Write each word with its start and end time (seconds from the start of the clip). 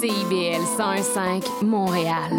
CIBL 0.00 0.60
101.5 0.76 1.64
Montréal. 1.64 2.30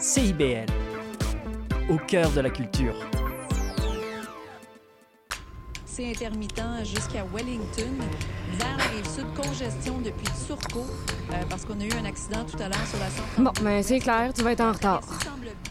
CIBL, 0.00 0.66
au 1.88 1.96
cœur 2.08 2.32
de 2.32 2.40
la 2.40 2.50
culture. 2.50 2.96
C'est 5.86 6.10
intermittent 6.10 6.60
jusqu'à 6.82 7.24
Wellington. 7.32 7.94
Vers 8.58 8.76
la 8.78 8.84
rive 8.84 9.08
sud, 9.08 9.26
congestion 9.36 9.98
depuis 10.04 10.26
Turcot, 10.48 10.80
euh, 10.80 11.34
parce 11.48 11.64
qu'on 11.64 11.78
a 11.78 11.84
eu 11.84 11.92
un 11.92 12.04
accident 12.04 12.44
tout 12.44 12.60
à 12.60 12.68
l'heure 12.68 12.86
sur 12.88 12.98
la 12.98 13.10
132. 13.10 13.44
Bon, 13.44 13.52
mais 13.62 13.80
c'est 13.84 14.00
clair, 14.00 14.32
tu 14.34 14.42
vas 14.42 14.52
être 14.52 14.60
en 14.60 14.72
retard. 14.72 15.02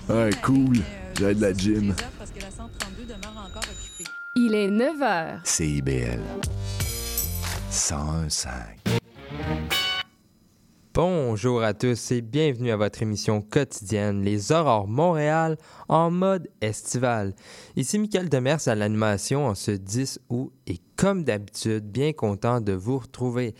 Ouais, 0.07 0.29
cool. 0.41 0.77
J'ai 1.19 1.35
de 1.35 1.41
la 1.41 1.53
gym. 1.53 1.93
Parce 2.17 2.31
que 2.31 2.39
la 2.39 2.51
132 2.51 3.03
demeure 3.03 3.49
encore 3.49 3.63
occupée. 3.69 4.09
Il 4.35 4.55
est 4.55 4.71
9 4.71 4.99
h. 4.99 5.39
CIBL 5.43 6.19
101.5. 7.69 8.47
Bonjour 10.91 11.61
à 11.61 11.75
tous 11.75 12.11
et 12.11 12.21
bienvenue 12.21 12.71
à 12.71 12.75
votre 12.75 13.03
émission 13.03 13.43
quotidienne 13.43 14.23
Les 14.23 14.51
Aurores 14.51 14.87
Montréal 14.87 15.57
en 15.87 16.09
mode 16.09 16.49
estival. 16.61 17.35
Ici 17.75 17.99
Michael 17.99 18.27
Demers 18.27 18.67
à 18.67 18.73
l'animation 18.73 19.45
en 19.45 19.53
ce 19.53 19.69
10 19.69 20.21
août 20.29 20.51
et 20.65 20.79
comme 20.95 21.23
d'habitude, 21.23 21.83
bien 21.83 22.11
content 22.11 22.59
de 22.59 22.73
vous 22.73 22.97
retrouver. 22.97 23.53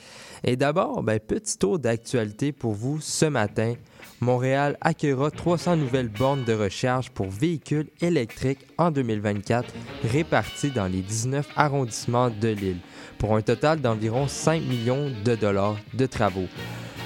Et 0.44 0.55
d'abord, 0.55 1.03
ben, 1.03 1.19
petit 1.19 1.59
tour 1.59 1.77
d'actualité 1.77 2.52
pour 2.52 2.73
vous 2.73 2.99
ce 2.99 3.25
matin. 3.27 3.75
Montréal 4.23 4.77
accueillera 4.81 5.29
300 5.29 5.75
nouvelles 5.75 6.07
bornes 6.07 6.45
de 6.45 6.53
recharge 6.53 7.11
pour 7.11 7.29
véhicules 7.29 7.89
électriques 8.01 8.65
en 8.77 8.89
2024 8.89 9.71
réparties 10.11 10.71
dans 10.71 10.87
les 10.87 11.01
19 11.01 11.47
arrondissements 11.55 12.29
de 12.29 12.47
l'île 12.47 12.79
pour 13.19 13.35
un 13.35 13.41
total 13.41 13.81
d'environ 13.81 14.27
5 14.27 14.63
millions 14.63 15.11
de 15.23 15.35
dollars 15.35 15.75
de 15.93 16.05
travaux. 16.05 16.47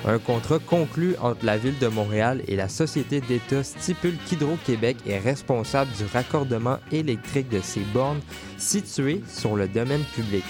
Un 0.06 0.20
contrat 0.20 0.60
conclu 0.60 1.16
entre 1.20 1.44
la 1.44 1.58
Ville 1.58 1.80
de 1.80 1.88
Montréal 1.88 2.42
et 2.48 2.56
la 2.56 2.70
Société 2.70 3.20
d'État 3.20 3.64
stipule 3.64 4.16
qu'Hydro-Québec 4.28 4.98
est 5.08 5.20
responsable 5.20 5.92
du 5.98 6.06
raccordement 6.06 6.78
électrique 6.92 7.50
de 7.50 7.60
ces 7.62 7.82
bornes 7.94 8.22
situées 8.58 9.24
sur 9.28 9.56
le 9.56 9.68
domaine 9.68 10.04
public. 10.16 10.44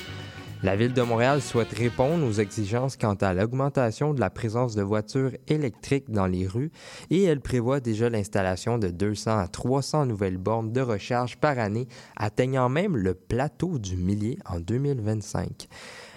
La 0.63 0.75
Ville 0.75 0.93
de 0.93 1.03
Montréal 1.03 1.39
souhaite 1.39 1.71
répondre 1.71 2.25
aux 2.25 2.31
exigences 2.31 2.97
quant 2.97 3.13
à 3.13 3.31
l'augmentation 3.31 4.15
de 4.15 4.19
la 4.19 4.31
présence 4.31 4.73
de 4.73 4.81
voitures 4.81 5.33
électriques 5.47 6.09
dans 6.09 6.25
les 6.25 6.47
rues 6.47 6.71
et 7.11 7.23
elle 7.25 7.41
prévoit 7.41 7.79
déjà 7.79 8.09
l'installation 8.09 8.79
de 8.79 8.87
200 8.87 9.37
à 9.37 9.47
300 9.47 10.07
nouvelles 10.07 10.39
bornes 10.39 10.71
de 10.71 10.81
recharge 10.81 11.37
par 11.37 11.59
année, 11.59 11.87
atteignant 12.15 12.69
même 12.69 12.97
le 12.97 13.13
plateau 13.13 13.77
du 13.77 13.97
millier 13.97 14.39
en 14.49 14.59
2025. 14.59 15.67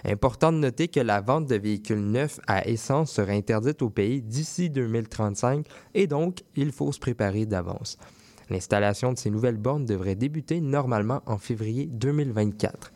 Important 0.06 0.52
de 0.52 0.58
noter 0.58 0.88
que 0.88 1.00
la 1.00 1.20
vente 1.20 1.47
de 1.47 1.56
véhicules 1.56 2.00
neufs 2.00 2.41
à 2.47 2.66
essence 2.66 3.12
sera 3.12 3.32
interdite 3.32 3.82
au 3.82 3.91
pays 3.91 4.22
d'ici 4.22 4.70
2035 4.70 5.66
et 5.92 6.06
donc 6.06 6.44
il 6.56 6.72
faut 6.72 6.92
se 6.92 6.98
préparer 6.98 7.44
d'avance. 7.44 7.98
L'installation 8.48 9.12
de 9.12 9.19
ces 9.19 9.30
nouvelles 9.30 9.58
bornes 9.58 9.84
devrait 9.84 10.16
débuter 10.16 10.62
normalement 10.62 11.20
en 11.27 11.36
février 11.36 11.86
2024. 11.86 12.91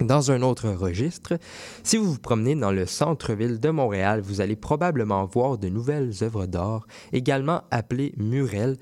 Dans 0.00 0.32
un 0.32 0.42
autre 0.42 0.70
registre, 0.70 1.38
si 1.84 1.96
vous 1.96 2.12
vous 2.12 2.18
promenez 2.18 2.56
dans 2.56 2.72
le 2.72 2.84
centre-ville 2.84 3.60
de 3.60 3.70
Montréal, 3.70 4.20
vous 4.20 4.40
allez 4.40 4.56
probablement 4.56 5.24
voir 5.24 5.56
de 5.56 5.68
nouvelles 5.68 6.12
œuvres 6.22 6.46
d'art, 6.46 6.84
également 7.12 7.62
appelées 7.70 8.12
murelles, 8.16 8.76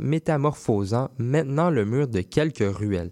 métamorphosant 0.00 1.08
maintenant 1.16 1.70
le 1.70 1.86
mur 1.86 2.08
de 2.08 2.20
quelques 2.20 2.76
ruelles. 2.76 3.10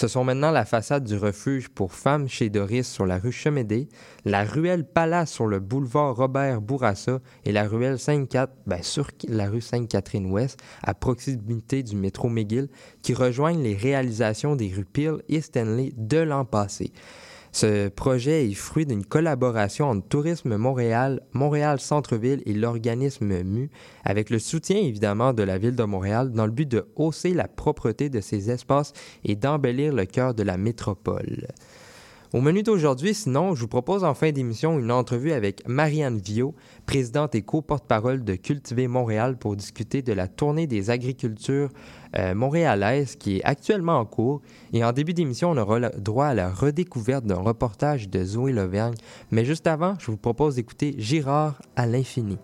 Ce 0.00 0.08
sont 0.08 0.24
maintenant 0.24 0.50
la 0.50 0.64
façade 0.64 1.04
du 1.04 1.18
refuge 1.18 1.68
pour 1.68 1.92
femmes 1.92 2.26
chez 2.26 2.48
Doris 2.48 2.88
sur 2.88 3.04
la 3.04 3.18
rue 3.18 3.32
Chemédé, 3.32 3.90
la 4.24 4.44
ruelle 4.44 4.86
Palace 4.86 5.30
sur 5.30 5.46
le 5.46 5.60
boulevard 5.60 6.16
Robert 6.16 6.62
Bourassa 6.62 7.18
et 7.44 7.52
la 7.52 7.68
ruelle 7.68 7.98
ben, 8.66 8.82
sur 8.82 9.10
la 9.28 9.50
rue 9.50 9.60
Sainte-Catherine-Ouest, 9.60 10.58
à 10.82 10.94
proximité 10.94 11.82
du 11.82 11.96
métro 11.96 12.30
McGill, 12.30 12.70
qui 13.02 13.12
rejoignent 13.12 13.62
les 13.62 13.76
réalisations 13.76 14.56
des 14.56 14.72
rues 14.72 14.86
Peel 14.86 15.16
et 15.28 15.42
Stanley 15.42 15.92
de 15.98 16.16
l'an 16.16 16.46
passé. 16.46 16.92
Ce 17.52 17.88
projet 17.88 18.48
est 18.48 18.54
fruit 18.54 18.86
d'une 18.86 19.04
collaboration 19.04 19.86
entre 19.86 20.06
Tourisme 20.06 20.56
Montréal, 20.56 21.20
Montréal 21.32 21.80
Centre-Ville 21.80 22.42
et 22.46 22.52
l'organisme 22.52 23.42
MU, 23.42 23.70
avec 24.04 24.30
le 24.30 24.38
soutien 24.38 24.76
évidemment 24.76 25.32
de 25.32 25.42
la 25.42 25.58
Ville 25.58 25.74
de 25.74 25.82
Montréal 25.82 26.30
dans 26.30 26.46
le 26.46 26.52
but 26.52 26.68
de 26.68 26.86
hausser 26.94 27.34
la 27.34 27.48
propreté 27.48 28.08
de 28.08 28.20
ces 28.20 28.50
espaces 28.50 28.92
et 29.24 29.34
d'embellir 29.34 29.92
le 29.92 30.04
cœur 30.04 30.34
de 30.34 30.44
la 30.44 30.56
métropole. 30.56 31.48
Au 32.32 32.40
menu 32.40 32.62
d'aujourd'hui, 32.62 33.12
sinon, 33.12 33.56
je 33.56 33.62
vous 33.62 33.66
propose 33.66 34.04
en 34.04 34.14
fin 34.14 34.30
d'émission 34.30 34.78
une 34.78 34.92
entrevue 34.92 35.32
avec 35.32 35.66
Marianne 35.66 36.18
Viau, 36.18 36.54
présidente 36.86 37.34
et 37.34 37.42
co-porte-parole 37.42 38.22
de 38.22 38.36
Cultiver 38.36 38.86
Montréal 38.86 39.36
pour 39.36 39.56
discuter 39.56 40.00
de 40.02 40.12
la 40.12 40.28
tournée 40.28 40.68
des 40.68 40.90
agricultures 40.90 41.70
euh, 42.16 42.32
montréalaises 42.36 43.16
qui 43.16 43.38
est 43.38 43.44
actuellement 43.44 43.98
en 43.98 44.04
cours. 44.04 44.42
Et 44.72 44.84
en 44.84 44.92
début 44.92 45.12
d'émission, 45.12 45.50
on 45.50 45.56
aura 45.56 45.80
le 45.80 45.90
droit 45.98 46.26
à 46.26 46.34
la 46.34 46.52
redécouverte 46.52 47.24
d'un 47.24 47.40
reportage 47.40 48.08
de 48.08 48.24
Zoé 48.24 48.52
Levergne. 48.52 48.94
Mais 49.32 49.44
juste 49.44 49.66
avant, 49.66 49.96
je 49.98 50.12
vous 50.12 50.16
propose 50.16 50.54
d'écouter 50.54 50.94
Girard 50.98 51.60
à 51.74 51.86
l'infini. 51.86 52.38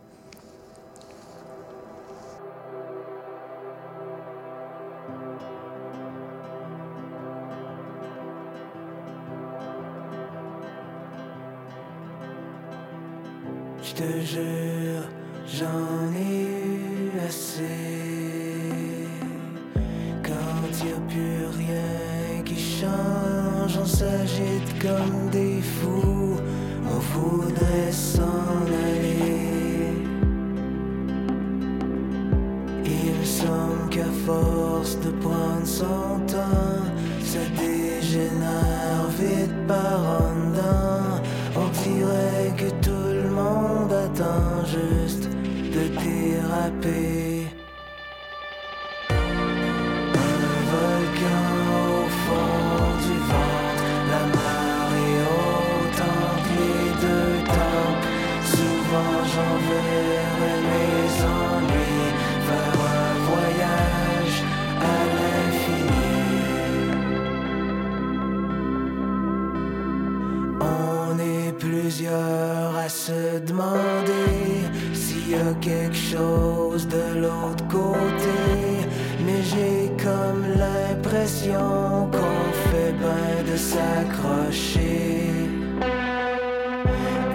Quelque 75.54 75.94
chose 75.94 76.86
de 76.88 77.20
l'autre 77.20 77.66
côté. 77.68 78.88
Mais 79.24 79.42
j'ai 79.42 79.90
comme 80.02 80.44
l'impression 80.58 82.08
qu'on 82.12 82.52
fait 82.70 82.92
bien 82.92 83.52
de 83.52 83.56
s'accrocher. 83.56 85.30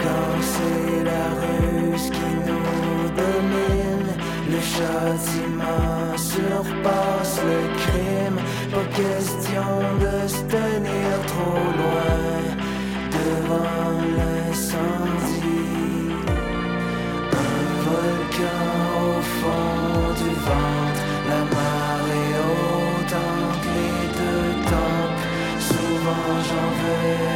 Quand 0.04 0.38
c'est 0.42 1.04
la 1.04 1.26
ruse 1.42 2.10
qui 2.10 2.32
nous 2.48 3.10
domine, 3.22 4.12
le 4.50 4.60
châtiment 4.60 6.18
surpasse 6.18 7.40
le 7.50 7.60
crime. 7.82 8.40
Pas 8.72 8.88
question 8.96 9.70
de 10.00 10.28
se 10.28 10.42
tenir 10.44 11.12
trop 11.28 11.66
loin 11.80 12.22
devant 13.12 13.94
l'incendie. 14.18 15.91
Au 18.44 19.22
fond 19.22 20.14
du 20.18 20.32
ventre, 20.48 21.02
la 21.30 21.42
marée 21.56 22.32
haute 22.42 23.18
les 23.76 24.02
deux 24.18 24.52
temps. 24.70 25.10
Souvent 25.60 26.32
j'enverrai 26.48 27.20
mes 27.20 27.31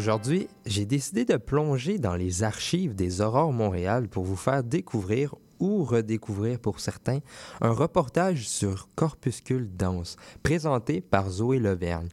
Aujourd'hui, 0.00 0.48
j'ai 0.64 0.86
décidé 0.86 1.26
de 1.26 1.36
plonger 1.36 1.98
dans 1.98 2.16
les 2.16 2.42
archives 2.42 2.94
des 2.94 3.20
Aurores 3.20 3.52
Montréal 3.52 4.08
pour 4.08 4.24
vous 4.24 4.34
faire 4.34 4.64
découvrir 4.64 5.34
ou 5.58 5.84
redécouvrir 5.84 6.58
pour 6.58 6.80
certains 6.80 7.18
un 7.60 7.72
reportage 7.72 8.48
sur 8.48 8.88
Corpuscule 8.94 9.68
Danse 9.76 10.16
présenté 10.42 11.02
par 11.02 11.28
Zoé 11.28 11.58
Levergne. 11.58 12.08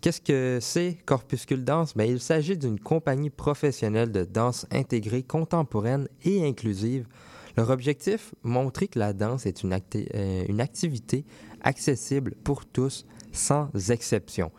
Qu'est-ce 0.00 0.20
que 0.20 0.60
c'est 0.60 0.98
Corpuscule 1.04 1.64
Danse? 1.64 1.96
Bien, 1.96 2.06
il 2.06 2.20
s'agit 2.20 2.56
d'une 2.56 2.78
compagnie 2.78 3.28
professionnelle 3.28 4.12
de 4.12 4.22
danse 4.22 4.64
intégrée, 4.70 5.24
contemporaine 5.24 6.06
et 6.22 6.46
inclusive. 6.46 7.08
Leur 7.56 7.70
objectif, 7.70 8.36
montrer 8.44 8.86
que 8.86 9.00
la 9.00 9.12
danse 9.12 9.46
est 9.46 9.64
une, 9.64 9.76
euh, 10.14 10.44
une 10.48 10.60
activité 10.60 11.24
accessible 11.60 12.36
pour 12.44 12.66
tous, 12.66 13.04
sans 13.32 13.68
exception. 13.90 14.52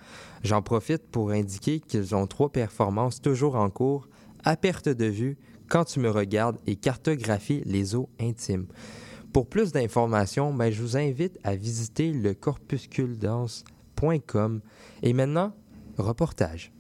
J'en 0.44 0.62
profite 0.62 1.10
pour 1.10 1.32
indiquer 1.32 1.80
qu'ils 1.80 2.14
ont 2.16 2.28
trois 2.28 2.52
performances 2.52 3.22
toujours 3.22 3.56
en 3.56 3.70
cours, 3.70 4.10
à 4.44 4.58
perte 4.58 4.90
de 4.90 5.06
vue, 5.06 5.38
quand 5.70 5.86
tu 5.86 6.00
me 6.00 6.10
regardes 6.10 6.58
et 6.68 6.76
cartographie 6.76 7.62
les 7.66 7.96
eaux 7.96 8.10
intimes. 8.20 8.66
Pour 9.32 9.48
plus 9.48 9.72
d'informations, 9.72 10.54
ben, 10.54 10.70
je 10.72 10.82
vous 10.82 10.98
invite 10.98 11.40
à 11.44 11.56
visiter 11.56 12.12
le 12.12 12.34
corpusculedance.com. 12.34 14.60
Et 15.02 15.14
maintenant, 15.14 15.54
reportage. 15.98 16.74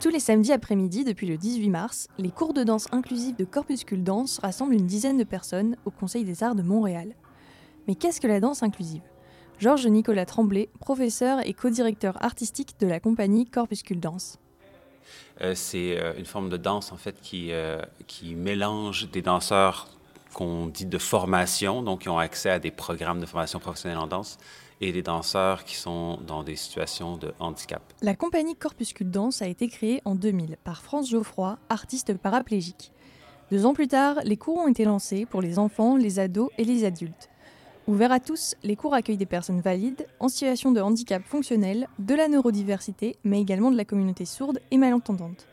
Tous 0.00 0.10
les 0.10 0.20
samedis 0.20 0.52
après-midi, 0.52 1.02
depuis 1.02 1.26
le 1.26 1.36
18 1.36 1.70
mars, 1.70 2.06
les 2.18 2.30
cours 2.30 2.54
de 2.54 2.62
danse 2.62 2.86
inclusive 2.92 3.34
de 3.34 3.44
Corpuscule 3.44 4.04
Danse 4.04 4.38
rassemblent 4.38 4.74
une 4.74 4.86
dizaine 4.86 5.18
de 5.18 5.24
personnes 5.24 5.76
au 5.86 5.90
Conseil 5.90 6.24
des 6.24 6.44
arts 6.44 6.54
de 6.54 6.62
Montréal. 6.62 7.16
Mais 7.88 7.96
qu'est-ce 7.96 8.20
que 8.20 8.28
la 8.28 8.38
danse 8.38 8.62
inclusive? 8.62 9.02
Georges 9.58 9.88
Nicolas 9.88 10.24
Tremblay, 10.24 10.68
professeur 10.78 11.44
et 11.44 11.52
co-directeur 11.52 12.22
artistique 12.22 12.78
de 12.78 12.86
la 12.86 13.00
compagnie 13.00 13.44
Corpuscule 13.44 13.98
Danse. 13.98 14.38
Euh, 15.40 15.56
c'est 15.56 15.98
euh, 15.98 16.12
une 16.16 16.26
forme 16.26 16.48
de 16.48 16.56
danse 16.56 16.92
en 16.92 16.96
fait 16.96 17.20
qui, 17.20 17.48
euh, 17.50 17.82
qui 18.06 18.36
mélange 18.36 19.10
des 19.10 19.22
danseurs 19.22 19.88
qu'on 20.32 20.66
dit 20.66 20.86
de 20.86 20.98
formation, 20.98 21.82
donc 21.82 22.02
qui 22.02 22.08
ont 22.08 22.20
accès 22.20 22.50
à 22.50 22.60
des 22.60 22.70
programmes 22.70 23.18
de 23.18 23.26
formation 23.26 23.58
professionnelle 23.58 23.98
en 23.98 24.06
danse, 24.06 24.38
et 24.80 24.92
des 24.92 25.02
danseurs 25.02 25.64
qui 25.64 25.76
sont 25.76 26.18
dans 26.26 26.42
des 26.42 26.56
situations 26.56 27.16
de 27.16 27.32
handicap. 27.38 27.82
La 28.02 28.14
compagnie 28.14 28.56
Corpuscule 28.56 29.10
Danse 29.10 29.42
a 29.42 29.48
été 29.48 29.68
créée 29.68 30.00
en 30.04 30.14
2000 30.14 30.56
par 30.64 30.82
France 30.82 31.10
Geoffroy, 31.10 31.58
artiste 31.68 32.14
paraplégique. 32.16 32.92
Deux 33.50 33.64
ans 33.64 33.74
plus 33.74 33.88
tard, 33.88 34.16
les 34.24 34.36
cours 34.36 34.58
ont 34.58 34.68
été 34.68 34.84
lancés 34.84 35.24
pour 35.24 35.40
les 35.40 35.58
enfants, 35.58 35.96
les 35.96 36.18
ados 36.18 36.50
et 36.58 36.64
les 36.64 36.84
adultes. 36.84 37.30
Ouverts 37.86 38.12
à 38.12 38.20
tous, 38.20 38.54
les 38.62 38.76
cours 38.76 38.92
accueillent 38.92 39.16
des 39.16 39.24
personnes 39.24 39.62
valides, 39.62 40.06
en 40.20 40.28
situation 40.28 40.72
de 40.72 40.80
handicap 40.82 41.22
fonctionnel, 41.24 41.88
de 41.98 42.14
la 42.14 42.28
neurodiversité, 42.28 43.16
mais 43.24 43.40
également 43.40 43.70
de 43.70 43.78
la 43.78 43.86
communauté 43.86 44.26
sourde 44.26 44.60
et 44.70 44.76
malentendante. 44.76 45.46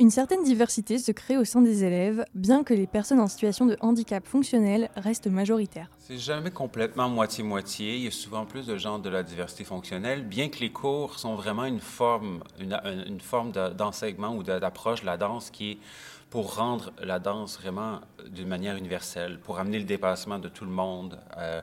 Une 0.00 0.12
certaine 0.12 0.44
diversité 0.44 0.96
se 0.96 1.10
crée 1.10 1.36
au 1.36 1.44
sein 1.44 1.60
des 1.60 1.82
élèves, 1.82 2.24
bien 2.32 2.62
que 2.62 2.72
les 2.72 2.86
personnes 2.86 3.18
en 3.18 3.26
situation 3.26 3.66
de 3.66 3.76
handicap 3.80 4.24
fonctionnel 4.24 4.90
restent 4.94 5.26
majoritaires. 5.26 5.90
C'est 5.98 6.18
jamais 6.18 6.52
complètement 6.52 7.08
moitié-moitié. 7.08 7.96
Il 7.96 8.04
y 8.04 8.06
a 8.06 8.12
souvent 8.12 8.46
plus 8.46 8.64
de 8.64 8.76
gens 8.76 9.00
de 9.00 9.08
la 9.08 9.24
diversité 9.24 9.64
fonctionnelle, 9.64 10.22
bien 10.22 10.50
que 10.50 10.60
les 10.60 10.70
cours 10.70 11.18
sont 11.18 11.34
vraiment 11.34 11.64
une 11.64 11.80
forme, 11.80 12.44
une, 12.60 13.20
forme 13.20 13.50
d'enseignement 13.50 14.36
ou 14.36 14.44
d'approche 14.44 15.00
de 15.00 15.06
la 15.06 15.16
danse 15.16 15.50
qui 15.50 15.72
est 15.72 15.78
pour 16.30 16.54
rendre 16.54 16.92
la 17.02 17.18
danse 17.18 17.58
vraiment 17.58 18.00
d'une 18.30 18.46
manière 18.46 18.76
universelle, 18.76 19.40
pour 19.40 19.58
amener 19.58 19.80
le 19.80 19.84
dépassement 19.84 20.38
de 20.38 20.48
tout 20.48 20.64
le 20.64 20.70
monde. 20.70 21.18
Euh, 21.38 21.60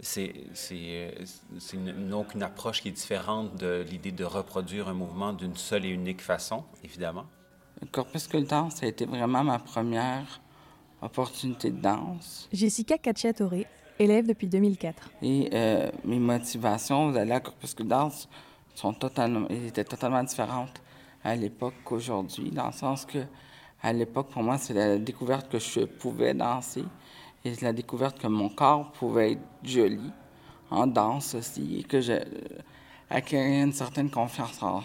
c'est 0.00 0.32
donc 2.10 2.34
une 2.34 2.42
approche 2.42 2.82
qui 2.82 2.88
est 2.88 2.92
différente 2.92 3.54
de 3.54 3.84
l'idée 3.88 4.10
de 4.10 4.24
reproduire 4.24 4.88
un 4.88 4.94
mouvement 4.94 5.32
d'une 5.32 5.56
seule 5.56 5.84
et 5.84 5.90
unique 5.90 6.20
façon, 6.20 6.64
évidemment. 6.82 7.26
Corpuscule 7.92 8.46
Danse 8.46 8.82
a 8.82 8.86
été 8.86 9.04
vraiment 9.04 9.44
ma 9.44 9.58
première 9.58 10.40
opportunité 11.02 11.70
de 11.70 11.80
danse. 11.80 12.48
Jessica 12.52 12.98
Cacciatore, 12.98 13.52
élève 13.98 14.26
depuis 14.26 14.48
2004. 14.48 15.10
Et 15.22 15.50
euh, 15.52 15.90
mes 16.04 16.18
motivations 16.18 17.12
d'aller 17.12 17.32
à 17.32 17.40
Corpuscule 17.40 17.88
Danse 17.88 18.28
sont 18.74 18.92
totalement, 18.92 19.48
étaient 19.48 19.84
totalement 19.84 20.22
différentes 20.22 20.82
à 21.22 21.34
l'époque 21.34 21.74
qu'aujourd'hui, 21.84 22.50
dans 22.50 22.66
le 22.66 22.72
sens 22.72 23.04
que 23.04 23.18
à 23.82 23.92
l'époque, 23.92 24.28
pour 24.30 24.42
moi, 24.42 24.58
c'est 24.58 24.74
la 24.74 24.98
découverte 24.98 25.50
que 25.50 25.58
je 25.58 25.80
pouvais 25.80 26.34
danser 26.34 26.84
et 27.44 27.52
la 27.62 27.72
découverte 27.72 28.18
que 28.18 28.26
mon 28.26 28.48
corps 28.48 28.90
pouvait 28.92 29.32
être 29.32 29.42
joli 29.62 30.10
en 30.70 30.86
danse 30.86 31.34
aussi 31.34 31.78
et 31.78 31.82
que 31.84 32.00
je 32.00 32.14
acquérais 33.10 33.62
une 33.62 33.72
certaine 33.72 34.10
confiance 34.10 34.62
en, 34.62 34.82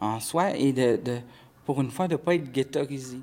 en 0.00 0.20
soi 0.20 0.56
et 0.56 0.72
de, 0.72 0.96
de 0.96 1.18
pour 1.64 1.80
une 1.80 1.90
fois, 1.90 2.08
de 2.08 2.12
ne 2.12 2.18
pas 2.18 2.34
être 2.34 2.50
ghettoisé. 2.50 3.18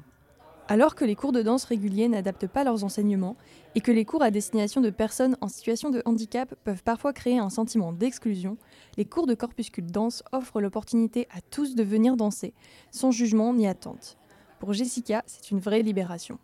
Alors 0.71 0.93
que 0.93 1.03
les 1.03 1.15
cours 1.15 1.31
de 1.31 1.41
danse 1.41 1.63
réguliers 1.63 2.07
n'adaptent 2.07 2.45
pas 2.45 2.63
leurs 2.63 2.83
enseignements 2.83 3.35
et 3.73 3.81
que 3.81 3.91
les 3.91 4.05
cours 4.05 4.21
à 4.21 4.29
destination 4.29 4.81
de 4.81 4.91
personnes 4.91 5.35
en 5.41 5.47
situation 5.47 5.89
de 5.89 6.03
handicap 6.05 6.53
peuvent 6.63 6.83
parfois 6.83 7.11
créer 7.11 7.39
un 7.39 7.49
sentiment 7.49 7.91
d'exclusion, 7.91 8.55
les 8.95 9.05
cours 9.05 9.25
de 9.25 9.33
corpuscule 9.33 9.87
danse 9.87 10.23
offrent 10.31 10.61
l'opportunité 10.61 11.27
à 11.31 11.41
tous 11.41 11.73
de 11.73 11.81
venir 11.81 12.15
danser, 12.15 12.53
sans 12.91 13.09
jugement 13.09 13.51
ni 13.51 13.65
attente. 13.65 14.17
Pour 14.59 14.73
Jessica, 14.73 15.23
c'est 15.25 15.49
une 15.49 15.59
vraie 15.59 15.81
libération. 15.81 16.37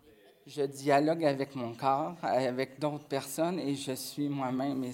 Je 0.48 0.62
dialogue 0.62 1.24
avec 1.24 1.54
mon 1.54 1.74
corps, 1.74 2.16
avec 2.22 2.80
d'autres 2.80 3.06
personnes 3.06 3.60
et 3.60 3.76
je 3.76 3.92
suis 3.92 4.28
moi-même. 4.28 4.84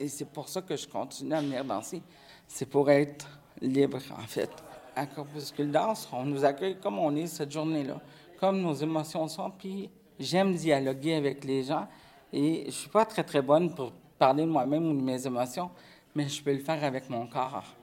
Et 0.00 0.08
c'est 0.08 0.30
pour 0.30 0.48
ça 0.48 0.62
que 0.62 0.76
je 0.76 0.88
continue 0.88 1.34
à 1.34 1.42
venir 1.42 1.62
danser. 1.62 2.00
C'est 2.46 2.68
pour 2.68 2.90
être 2.90 3.38
libre, 3.60 3.98
en 4.16 4.26
fait 4.26 4.50
à 4.98 5.06
Corpuscule 5.06 5.70
Danse, 5.70 6.08
on 6.12 6.24
nous 6.24 6.44
accueille 6.44 6.76
comme 6.80 6.98
on 6.98 7.14
est 7.14 7.28
cette 7.28 7.52
journée-là, 7.52 8.00
comme 8.40 8.60
nos 8.60 8.74
émotions 8.74 9.28
sont. 9.28 9.50
Puis 9.50 9.88
j'aime 10.18 10.54
dialoguer 10.54 11.14
avec 11.14 11.44
les 11.44 11.62
gens 11.62 11.86
et 12.32 12.64
je 12.66 12.72
suis 12.72 12.90
pas 12.90 13.04
très 13.04 13.22
très 13.22 13.40
bonne 13.40 13.72
pour 13.72 13.92
parler 14.18 14.42
de 14.42 14.50
moi-même 14.50 14.90
ou 14.90 14.94
de 14.94 15.00
mes 15.00 15.24
émotions, 15.24 15.70
mais 16.16 16.28
je 16.28 16.42
peux 16.42 16.52
le 16.52 16.58
faire 16.58 16.82
avec 16.82 17.08
mon 17.08 17.28
corps. 17.28 17.76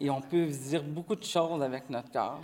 Et 0.00 0.10
on 0.10 0.20
peut 0.20 0.46
dire 0.46 0.82
beaucoup 0.82 1.14
de 1.14 1.22
choses 1.22 1.62
avec 1.62 1.88
notre 1.88 2.10
corps 2.10 2.42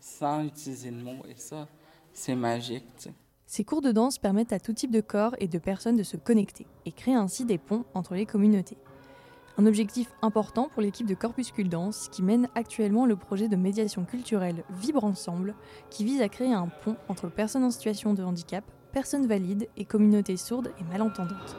sans 0.00 0.42
utiliser 0.44 0.90
de 0.90 1.00
mots. 1.00 1.22
Et 1.28 1.36
ça, 1.36 1.68
c'est 2.12 2.34
magique. 2.34 3.08
Ces 3.46 3.62
cours 3.62 3.80
de 3.80 3.92
danse 3.92 4.18
permettent 4.18 4.52
à 4.52 4.58
tout 4.58 4.72
type 4.72 4.90
de 4.90 5.00
corps 5.00 5.36
et 5.38 5.46
de 5.46 5.58
personnes 5.58 5.96
de 5.96 6.02
se 6.02 6.16
connecter 6.16 6.66
et 6.84 6.90
créent 6.90 7.14
ainsi 7.14 7.44
des 7.44 7.58
ponts 7.58 7.84
entre 7.94 8.14
les 8.14 8.26
communautés. 8.26 8.76
Un 9.58 9.64
objectif 9.64 10.12
important 10.20 10.68
pour 10.68 10.82
l'équipe 10.82 11.06
de 11.06 11.14
Corpuscule 11.14 11.70
Danse 11.70 12.08
qui 12.12 12.22
mène 12.22 12.48
actuellement 12.54 13.06
le 13.06 13.16
projet 13.16 13.48
de 13.48 13.56
médiation 13.56 14.04
culturelle 14.04 14.64
Vibre 14.68 15.04
Ensemble 15.04 15.54
qui 15.88 16.04
vise 16.04 16.20
à 16.20 16.28
créer 16.28 16.52
un 16.52 16.68
pont 16.84 16.96
entre 17.08 17.30
personnes 17.30 17.64
en 17.64 17.70
situation 17.70 18.12
de 18.12 18.22
handicap, 18.22 18.64
personnes 18.92 19.26
valides 19.26 19.66
et 19.78 19.86
communautés 19.86 20.36
sourdes 20.36 20.72
et 20.78 20.84
malentendantes. 20.84 21.56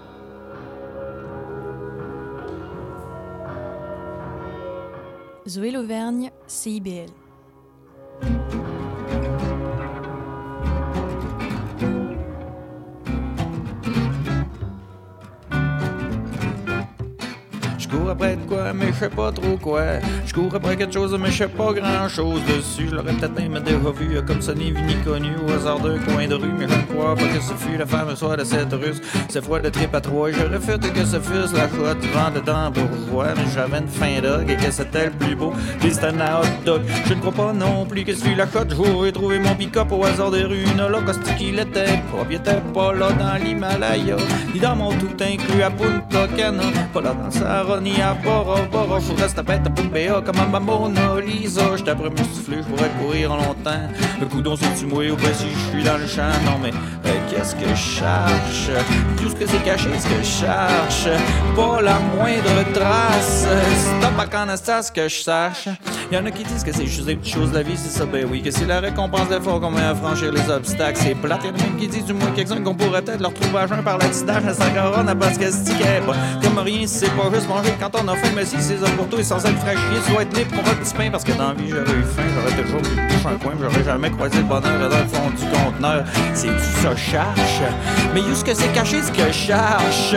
Zoé 5.47 5.71
Lauvergne, 5.71 6.29
CIBL. 6.45 7.26
Mais 18.19 18.87
je 18.93 18.99
sais 18.99 19.09
pas 19.09 19.31
trop 19.31 19.57
quoi. 19.57 19.81
Je 20.25 20.33
cours 20.33 20.53
après 20.55 20.75
quelque 20.75 20.93
chose, 20.93 21.17
mais 21.19 21.31
je 21.31 21.37
sais 21.37 21.47
pas 21.47 21.73
grand 21.73 22.07
chose 22.09 22.41
dessus. 22.45 22.87
Je 22.89 22.95
l'aurais 22.95 23.13
peut-être 23.13 23.35
même 23.35 23.61
déjà 23.63 23.77
vu, 23.77 24.21
comme 24.25 24.41
ça 24.41 24.53
ni 24.53 24.71
vu 24.71 24.81
ni 24.81 24.95
connu, 25.03 25.31
au 25.47 25.51
hasard 25.51 25.79
d'un 25.79 25.97
coin 25.99 26.27
de 26.27 26.35
rue. 26.35 26.51
Mais 26.57 26.67
je 26.67 26.93
crois 26.93 27.15
pas 27.15 27.23
que 27.23 27.41
ce 27.41 27.53
fût 27.53 27.77
la 27.77 27.85
femme 27.85 28.15
soit 28.15 28.37
de 28.37 28.43
cette 28.43 28.73
russe. 28.73 29.01
C'est 29.29 29.43
froid 29.43 29.59
de 29.59 29.69
trip 29.69 29.93
à 29.93 30.01
trois, 30.01 30.31
je 30.31 30.43
refuse 30.43 30.91
que 30.91 31.05
ce 31.05 31.19
fût 31.19 31.55
la 31.55 31.67
cote 31.67 32.03
vent 32.13 32.31
dedans 32.33 32.71
voir. 33.11 33.27
Mais 33.35 33.43
j'avais 33.53 33.79
une 33.79 33.87
fin 33.87 34.21
dog 34.21 34.49
et 34.49 34.55
que 34.55 34.71
c'était 34.71 35.05
le 35.05 35.11
plus 35.11 35.35
beau. 35.35 35.53
Puis 35.79 35.93
un 36.03 36.41
hot 36.41 36.47
dog. 36.65 36.81
Je 37.05 37.13
ne 37.13 37.19
crois 37.19 37.33
pas 37.33 37.53
non 37.53 37.85
plus 37.85 38.03
que 38.03 38.13
celui 38.13 38.35
la 38.35 38.45
cote. 38.45 38.73
J'aurais 38.75 39.11
trouvé 39.11 39.39
mon 39.39 39.55
pick-up 39.55 39.91
au 39.91 40.03
hasard 40.03 40.31
des 40.31 40.43
rues. 40.43 40.65
Non, 40.77 40.89
là, 40.89 40.99
qu'il 41.37 41.59
était 41.59 41.99
était 42.31 42.61
pas 42.73 42.93
là 42.93 43.11
dans 43.11 43.43
l'Himalaya. 43.43 44.17
Ni 44.53 44.59
dans 44.59 44.75
mon 44.75 44.91
tout 44.91 45.15
inclus 45.21 45.63
à 45.63 45.69
Punta 45.69 46.27
Cana. 46.35 46.63
Pas 46.93 47.01
là 47.01 47.13
dans 47.13 47.81
ni 47.81 48.01
à 48.07 48.13
Bora, 48.13 48.61
Bora. 48.71 48.99
Je 48.99 49.21
reste 49.21 49.37
à 49.37 49.43
bête 49.43 49.61
un 49.65 49.71
peu 49.71 49.83
béa 49.83 50.21
comme 50.21 50.39
un 50.39 50.59
Mona 50.59 51.19
Lisa. 51.19 51.75
Je 51.75 51.83
t'apprends 51.83 52.09
me 52.09 52.17
souffler, 52.17 52.57
je 52.57 52.63
pourrais 52.63 52.89
courir 53.01 53.29
longtemps. 53.29 53.87
Le 54.19 54.25
coudon, 54.25 54.55
c'est-tu 54.55 54.85
mouillé 54.85 55.11
ou 55.11 55.15
ben 55.17 55.33
si 55.33 55.47
je 55.49 55.71
suis 55.71 55.83
dans 55.83 55.97
le 55.97 56.07
champ? 56.07 56.31
Non, 56.45 56.57
mais 56.61 56.71
euh, 56.71 57.13
qu'est-ce 57.29 57.55
que 57.55 57.69
je 57.69 57.75
cherche? 57.75 58.69
Tout 59.21 59.29
ce 59.29 59.35
que 59.35 59.47
c'est 59.47 59.63
caché, 59.63 59.89
ce 59.99 60.07
que 60.07 60.21
je 60.21 60.45
cherche. 60.45 61.07
Pas 61.55 61.81
la 61.81 61.99
moindre 62.15 62.71
trace. 62.73 63.45
Stop 63.99 64.67
à 64.69 64.81
ce 64.81 64.91
que 64.91 65.07
je 65.07 65.21
sache? 65.21 65.67
Y'en 66.11 66.25
a 66.25 66.31
qui 66.31 66.43
disent 66.45 66.63
que 66.63 66.73
c'est 66.73 66.85
juste 66.85 67.05
des 67.05 67.17
petites 67.17 67.33
choses 67.33 67.51
de 67.51 67.55
la 67.57 67.63
vie, 67.63 67.75
c'est 67.75 67.89
ça, 67.89 68.05
ben 68.05 68.25
oui. 68.31 68.41
Que 68.41 68.49
c'est 68.49 68.65
la 68.65 68.79
récompense 68.79 69.27
d'effort 69.27 69.59
qu'on 69.59 69.71
met 69.71 69.81
à 69.81 69.93
franchir 69.93 70.31
les 70.31 70.49
obstacles. 70.49 70.97
C'est 71.01 71.15
plate, 71.15 71.43
y'en 71.43 71.49
a 71.49 71.57
même 71.57 71.75
qui 71.77 71.87
disent 71.87 72.05
du 72.05 72.13
moins 72.13 72.31
quelqu'un 72.31 72.61
qu'on 72.61 72.75
pourrait 72.75 73.01
peut-être 73.01 73.19
leur 73.19 73.33
trouver 73.33 73.59
à 73.59 73.67
jeun 73.67 73.83
par 73.83 73.97
l'accident. 73.97 74.35
Ça 74.53 75.03
n'a 75.03 75.15
pas 75.15 75.33
ce 75.33 75.39
que 75.39 75.51
c'est 75.51 76.05
pas. 76.05 76.15
Comme 76.41 76.59
rien, 76.59 76.87
c'est 76.87 77.09
pas 77.09 77.29
juste 77.33 77.49
manger 77.49 77.73
quand 77.79 77.93
on 78.01 78.07
a 78.07 78.15
faim, 78.15 78.31
mais 78.35 78.45
si 78.45 78.57
c'est 78.59 78.77
ça 78.77 78.89
pour 78.95 79.07
toi, 79.07 79.23
sans 79.23 79.45
être 79.45 79.59
dois 80.09 80.21
être 80.21 80.37
libre 80.37 80.51
pour 80.51 80.71
un 80.71 80.75
petit 80.75 80.93
pain. 80.93 81.09
Parce 81.11 81.23
que 81.23 81.33
dans 81.33 81.53
vie, 81.53 81.69
j'aurais 81.69 81.99
eu 81.99 82.03
faim, 82.03 82.23
j'aurais 82.35 82.63
toujours 82.63 82.79
eu 82.79 82.95
bouche 83.07 83.25
un 83.25 83.37
coin, 83.37 83.53
j'aurais 83.59 83.83
jamais 83.83 84.09
croisé 84.11 84.37
le 84.37 84.43
bonheur 84.43 84.89
dans 84.89 84.97
le 84.97 85.07
fond 85.07 85.29
du 85.29 85.45
conteneur. 85.45 86.03
C'est 86.33 86.47
tout 86.47 86.81
ça, 86.81 86.95
cherche. 86.95 87.61
Mais 88.13 88.21
où 88.21 88.35
ce 88.35 88.43
que 88.43 88.53
c'est 88.53 88.71
caché, 88.73 89.01
ce 89.01 89.11
que 89.11 89.27
je 89.27 89.31
cherche? 89.31 90.15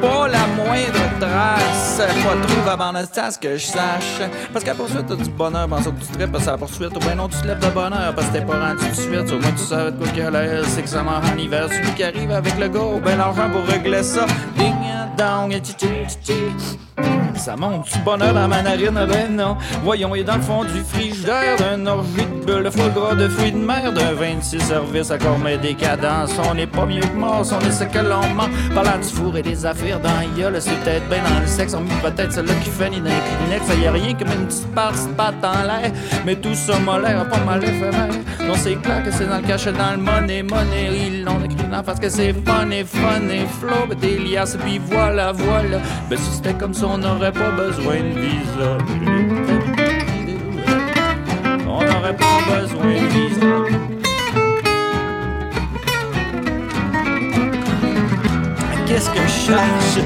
Pas 0.00 0.28
la 0.28 0.46
moindre 0.56 1.18
trace. 1.20 1.98
Pas 1.98 2.48
trouve 2.48 2.68
avant 2.68 2.92
ce 3.30 3.38
que 3.38 3.56
je 3.56 3.66
sache. 3.66 4.22
Parce 4.52 4.64
qu'à 4.64 4.74
poursuite, 4.74 5.06
t'as 5.06 5.16
du 5.16 5.30
bonheur, 5.30 5.68
pense 5.68 5.84
que 5.84 5.90
tu 5.90 6.18
tripes, 6.18 6.36
c'est 6.38 6.46
la 6.46 6.58
poursuite. 6.58 6.96
Ou 6.96 7.00
ben 7.00 7.16
non, 7.16 7.28
tu 7.28 7.38
te 7.38 7.46
lèves 7.46 7.60
de 7.60 7.68
bonheur 7.68 8.14
parce 8.14 8.28
que 8.28 8.32
t'es 8.32 8.42
pas 8.42 8.58
rendu 8.58 8.88
de 8.88 8.94
suite. 8.94 9.32
Au 9.32 9.38
moins, 9.38 9.52
tu 9.52 9.64
savais 9.64 9.92
de 9.92 9.96
quoi 9.96 10.08
a 10.38 10.64
c'est 10.64 10.82
que 10.82 10.88
ça 10.88 11.02
meurt 11.02 11.24
en 11.24 11.38
hiver. 11.38 11.68
Celui 11.68 11.92
qui 11.94 12.04
arrive 12.04 12.30
avec 12.30 12.58
le 12.58 12.68
go, 12.68 13.00
ben 13.02 13.16
l'argent 13.16 13.48
pour 13.50 13.64
régler 13.66 14.02
ça. 14.02 14.26
Ding 14.56 14.74
dong, 15.16 15.52
et 15.52 17.21
ça 17.36 17.56
monte 17.56 17.92
du 17.92 17.98
bonheur 18.00 18.34
dans 18.34 18.48
ma 18.48 18.62
narine, 18.62 19.06
ben 19.08 19.34
non. 19.34 19.56
Voyons, 19.82 20.14
et 20.14 20.24
dans 20.24 20.36
le 20.36 20.42
fond 20.42 20.64
du 20.64 20.80
frigidaire, 20.82 21.56
d'un 21.58 21.86
orgie 21.86 22.26
de 22.26 22.44
bulle, 22.44 22.70
foie 22.70 22.88
gras 22.88 23.14
de 23.14 23.28
fruits 23.28 23.52
de 23.52 23.58
mer, 23.58 23.92
d'un 23.92 24.12
26 24.12 24.60
services 24.60 25.10
à 25.10 25.18
mais 25.42 25.58
décadence. 25.58 26.30
On 26.50 26.54
n'est 26.54 26.66
pas 26.66 26.86
mieux 26.86 27.00
que 27.00 27.16
mort, 27.16 27.46
on 27.52 27.66
est 27.66 27.72
ce 27.72 27.84
que 27.84 27.98
l'on 27.98 28.26
ment. 28.34 28.48
Parlant 28.74 28.98
du 28.98 29.08
four 29.08 29.36
et 29.36 29.42
des 29.42 29.64
affaires 29.64 30.00
dans 30.00 30.10
gueule, 30.36 30.56
c'est 30.60 30.74
peut-être 30.82 31.08
bien 31.08 31.22
dans 31.22 31.40
le 31.40 31.46
sexe. 31.46 31.74
On 31.74 31.80
met 31.80 32.10
peut-être 32.10 32.32
celle-là 32.32 32.54
qui 32.62 32.70
fait 32.70 32.90
ni 32.90 33.00
dans 33.00 33.06
les. 33.06 33.66
Ça 33.66 33.74
y 33.74 33.86
a 33.86 33.92
rien 33.92 34.14
comme 34.14 34.28
une 34.28 34.46
petite 34.46 34.68
de 34.70 35.14
patte 35.14 35.44
en 35.44 35.62
l'air. 35.62 35.92
Mais 36.24 36.36
tout 36.36 36.54
ça 36.54 36.78
m'a 36.78 36.98
l'air 36.98 37.28
pas 37.28 37.38
mal 37.44 37.62
éphémère. 37.62 38.08
Non, 38.46 38.54
c'est 38.56 38.74
clair 38.74 39.04
que 39.04 39.10
c'est 39.10 39.26
dans 39.26 39.36
le 39.36 39.42
cachet, 39.42 39.72
dans 39.72 39.92
le 39.92 39.98
money, 39.98 40.42
money. 40.42 41.06
Ils 41.06 41.24
l'ont 41.24 41.42
écrit 41.44 41.70
là 41.70 41.82
parce 41.82 42.00
que 42.00 42.08
c'est 42.08 42.32
fun 42.32 42.70
et 42.70 42.84
fun 42.84 43.28
et 43.30 43.46
flow. 43.60 43.94
des 43.94 44.18
liasses, 44.18 44.56
puis 44.56 44.80
voilà, 44.84 45.32
voilà. 45.32 45.78
Ben 46.10 46.18
si 46.18 46.30
c'était 46.32 46.54
comme 46.54 46.74
ça, 46.74 46.86
on 46.88 47.02
pas 47.30 47.50
besoin 47.50 47.98
de 47.98 48.18
visa. 48.18 48.78
On 51.68 51.84
n'aurait 51.84 52.16
pas 52.16 52.40
besoin 52.50 52.84
de 52.84 53.06
visa. 53.14 53.54
Qu'est-ce 58.86 59.10
que 59.10 59.20
je 59.20 59.38
cherche? 59.46 59.98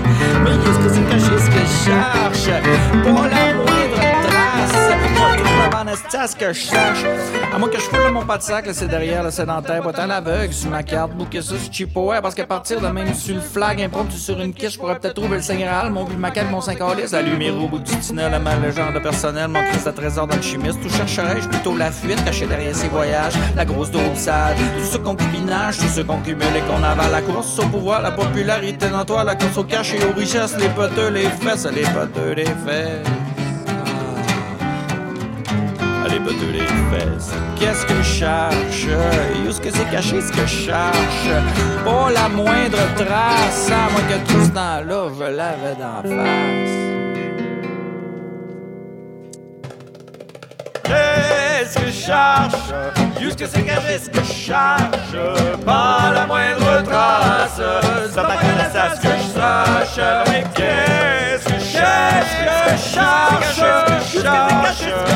Mais 0.44 0.50
qu'est-ce 0.62 0.78
que 0.78 0.88
c'est 0.90 1.06
que 1.08 1.18
je 1.18 1.37
cherche? 1.87 2.50
Pour 3.02 3.23
la 3.23 3.54
moindre 3.54 4.15
à 5.88 6.26
ce 6.26 6.37
que 6.37 6.52
je 6.52 6.62
sache. 6.62 7.05
À 7.55 7.59
moins 7.59 7.69
que 7.69 7.78
je 7.78 7.85
foule 7.85 8.11
mon 8.12 8.25
pas 8.25 8.38
de 8.38 8.43
sac, 8.43 8.66
c'est 8.73 8.88
derrière 8.88 9.23
le 9.23 9.31
sédentaire, 9.31 9.83
boîte 9.83 9.99
à 9.99 10.07
l'aveugle 10.07 10.52
sur 10.52 10.71
ma 10.71 10.83
carte, 10.83 11.12
bouquet 11.12 11.40
ça 11.40 11.57
sur 11.59 11.73
Chipo, 11.73 12.11
ouais, 12.11 12.21
parce 12.21 12.35
qu'à 12.35 12.47
partir 12.47 12.81
de 12.81 12.88
même 12.88 13.14
sur 13.14 13.35
le 13.35 13.40
flag, 13.40 13.81
impromptu 13.81 14.16
sur 14.16 14.40
une 14.40 14.52
quiche, 14.52 14.75
je 14.75 14.78
pourrais 14.78 14.99
peut-être 14.99 15.14
trouver 15.14 15.37
le 15.37 15.43
Saint 15.43 15.57
mon 15.90 16.05
but, 16.05 16.19
ma 16.19 16.31
quête, 16.31 16.50
mon 16.50 16.61
5 16.61 16.78
la 17.12 17.23
lumière 17.23 17.57
au 17.57 17.69
bout 17.69 17.78
du 17.78 17.97
tunnel, 17.99 18.31
mal 18.43 18.73
genre 18.73 18.93
de 18.93 18.99
personnel, 18.99 19.49
mon 19.49 19.62
Christ 19.71 19.87
à 19.87 19.93
trésor 19.93 20.26
dans 20.26 20.37
le 20.37 20.43
tout 20.43 20.88
chercherais-je 20.88 21.49
plutôt 21.49 21.76
la 21.76 21.90
fuite 21.90 22.23
cachée 22.25 22.47
derrière 22.47 22.75
ses 22.75 22.88
voyages, 22.88 23.35
la 23.55 23.64
grosse 23.64 23.90
sale, 24.14 24.57
tout 24.57 24.85
ce 24.85 24.99
concubinage, 24.99 25.78
tout 25.78 25.88
ce 25.88 26.00
qu'on 26.00 26.21
cumule 26.21 26.57
et 26.57 26.61
qu'on 26.62 26.83
avale, 26.83 27.12
la 27.12 27.23
course 27.23 27.59
au 27.59 27.66
pouvoir, 27.66 28.02
la 28.02 28.11
popularité 28.11 28.88
dans 28.88 29.05
toi, 29.05 29.25
la 29.25 29.35
course 29.35 29.57
au 29.59 29.64
cash 29.64 29.95
et 29.95 30.05
aux 30.05 30.12
richesses, 30.19 30.57
les 30.59 30.69
poteux, 30.69 31.11
les 31.11 31.28
fesses, 31.28 31.66
les 31.66 31.83
poteux, 31.83 32.33
les 32.35 32.45
fesses. 32.45 33.46
Allez, 36.16 36.35
de 36.35 36.52
les 36.52 36.61
fesses. 36.61 37.32
Qu'est-ce 37.58 37.85
que 37.85 37.96
je 37.99 38.02
cherche? 38.02 38.87
Où 39.44 39.49
est-ce 39.49 39.61
que 39.61 39.70
c'est 39.70 39.90
caché 39.90 40.20
ce 40.23 40.32
que 40.32 40.46
je 40.46 40.66
cherche? 40.66 41.28
Pas 41.85 42.11
la 42.11 42.28
moindre 42.28 42.78
trace, 42.96 43.70
à 43.70 43.90
moins 43.90 44.02
que 44.08 44.32
tout 44.32 44.44
ce 44.44 44.50
temps-là, 44.50 45.08
je 45.18 45.25
l'avais 45.25 45.75
d'en 45.78 46.02
face. 46.02 46.76
Qu'est-ce 50.85 51.78
que 51.78 51.87
je 51.87 52.06
cherche? 52.06 52.73
Où 53.20 53.28
est-ce 53.28 53.37
que 53.37 53.46
c'est 53.46 53.62
caché 53.62 53.99
ce 53.99 54.08
que 54.08 54.25
je 54.25 54.32
cherche? 54.32 55.16
Pas 55.66 56.12
la 56.14 56.26
moindre 56.26 56.82
trace, 56.85 57.61
ça 58.14 58.23
m'intéresse 58.23 58.75
à 58.75 58.94
ce 58.94 59.00
que 59.02 59.08
je 59.08 59.38
sache. 59.38 60.00
Mais 60.28 60.44
qu'est-ce 60.54 61.44
que 61.44 61.58
je 61.58 61.64
cherche? 61.76 62.37
Qu'est-ce 62.62 64.14
que 64.14 64.18
je 64.18 64.23
cherche? 64.23 65.15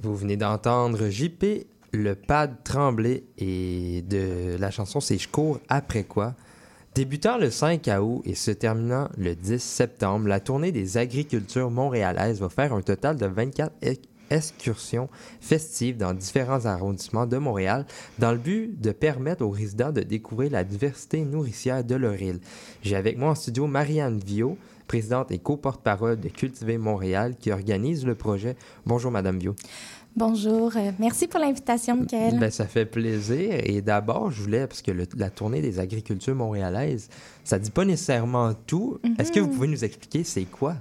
Vous 0.00 0.16
venez 0.16 0.36
d'entendre 0.36 1.08
JP 1.08 1.44
le 1.92 2.14
pad 2.14 2.64
tremblé 2.64 3.24
et 3.38 4.02
de 4.02 4.56
la 4.58 4.70
chanson 4.70 5.00
c'est 5.00 5.18
Je 5.18 5.28
cours 5.28 5.60
après 5.68 6.04
quoi? 6.04 6.34
Débutant 6.94 7.38
le 7.38 7.50
5 7.50 7.88
août 8.02 8.20
et 8.26 8.34
se 8.34 8.50
terminant 8.50 9.08
le 9.16 9.34
10 9.34 9.62
septembre, 9.62 10.28
la 10.28 10.40
tournée 10.40 10.72
des 10.72 10.98
agricultures 10.98 11.70
montréalaises 11.70 12.38
va 12.38 12.50
faire 12.50 12.74
un 12.74 12.82
total 12.82 13.16
de 13.16 13.24
24 13.24 13.72
excursions 14.28 15.08
festives 15.40 15.96
dans 15.96 16.12
différents 16.12 16.66
arrondissements 16.66 17.24
de 17.24 17.38
Montréal 17.38 17.86
dans 18.18 18.32
le 18.32 18.38
but 18.38 18.78
de 18.78 18.92
permettre 18.92 19.42
aux 19.42 19.48
résidents 19.48 19.90
de 19.90 20.02
découvrir 20.02 20.50
la 20.50 20.64
diversité 20.64 21.24
nourricière 21.24 21.82
de 21.82 21.94
leur 21.94 22.20
île. 22.20 22.40
J'ai 22.82 22.96
avec 22.96 23.16
moi 23.16 23.30
en 23.30 23.34
studio 23.34 23.66
Marianne 23.66 24.18
Viau, 24.18 24.58
présidente 24.86 25.30
et 25.30 25.38
co-porte-parole 25.38 26.20
de 26.20 26.28
Cultiver 26.28 26.76
Montréal, 26.76 27.36
qui 27.40 27.52
organise 27.52 28.04
le 28.04 28.14
projet. 28.14 28.54
Bonjour 28.84 29.10
Madame 29.10 29.38
Viau. 29.38 29.54
Bonjour, 30.14 30.76
euh, 30.76 30.92
merci 30.98 31.26
pour 31.26 31.40
l'invitation, 31.40 31.96
Michael. 31.96 32.38
Ben, 32.38 32.50
ça 32.50 32.66
fait 32.66 32.84
plaisir. 32.84 33.60
Et 33.64 33.80
d'abord, 33.80 34.30
je 34.30 34.42
voulais, 34.42 34.66
parce 34.66 34.82
que 34.82 34.92
la 35.16 35.30
tournée 35.30 35.62
des 35.62 35.78
agricultures 35.78 36.34
montréalaises, 36.34 37.08
ça 37.44 37.58
dit 37.58 37.70
pas 37.70 37.86
nécessairement 37.86 38.52
tout. 38.66 38.98
Est-ce 39.18 39.32
que 39.32 39.40
vous 39.40 39.46
mhm. 39.46 39.54
pouvez 39.54 39.68
nous 39.68 39.84
expliquer 39.84 40.22
c'est 40.22 40.44
quoi? 40.44 40.76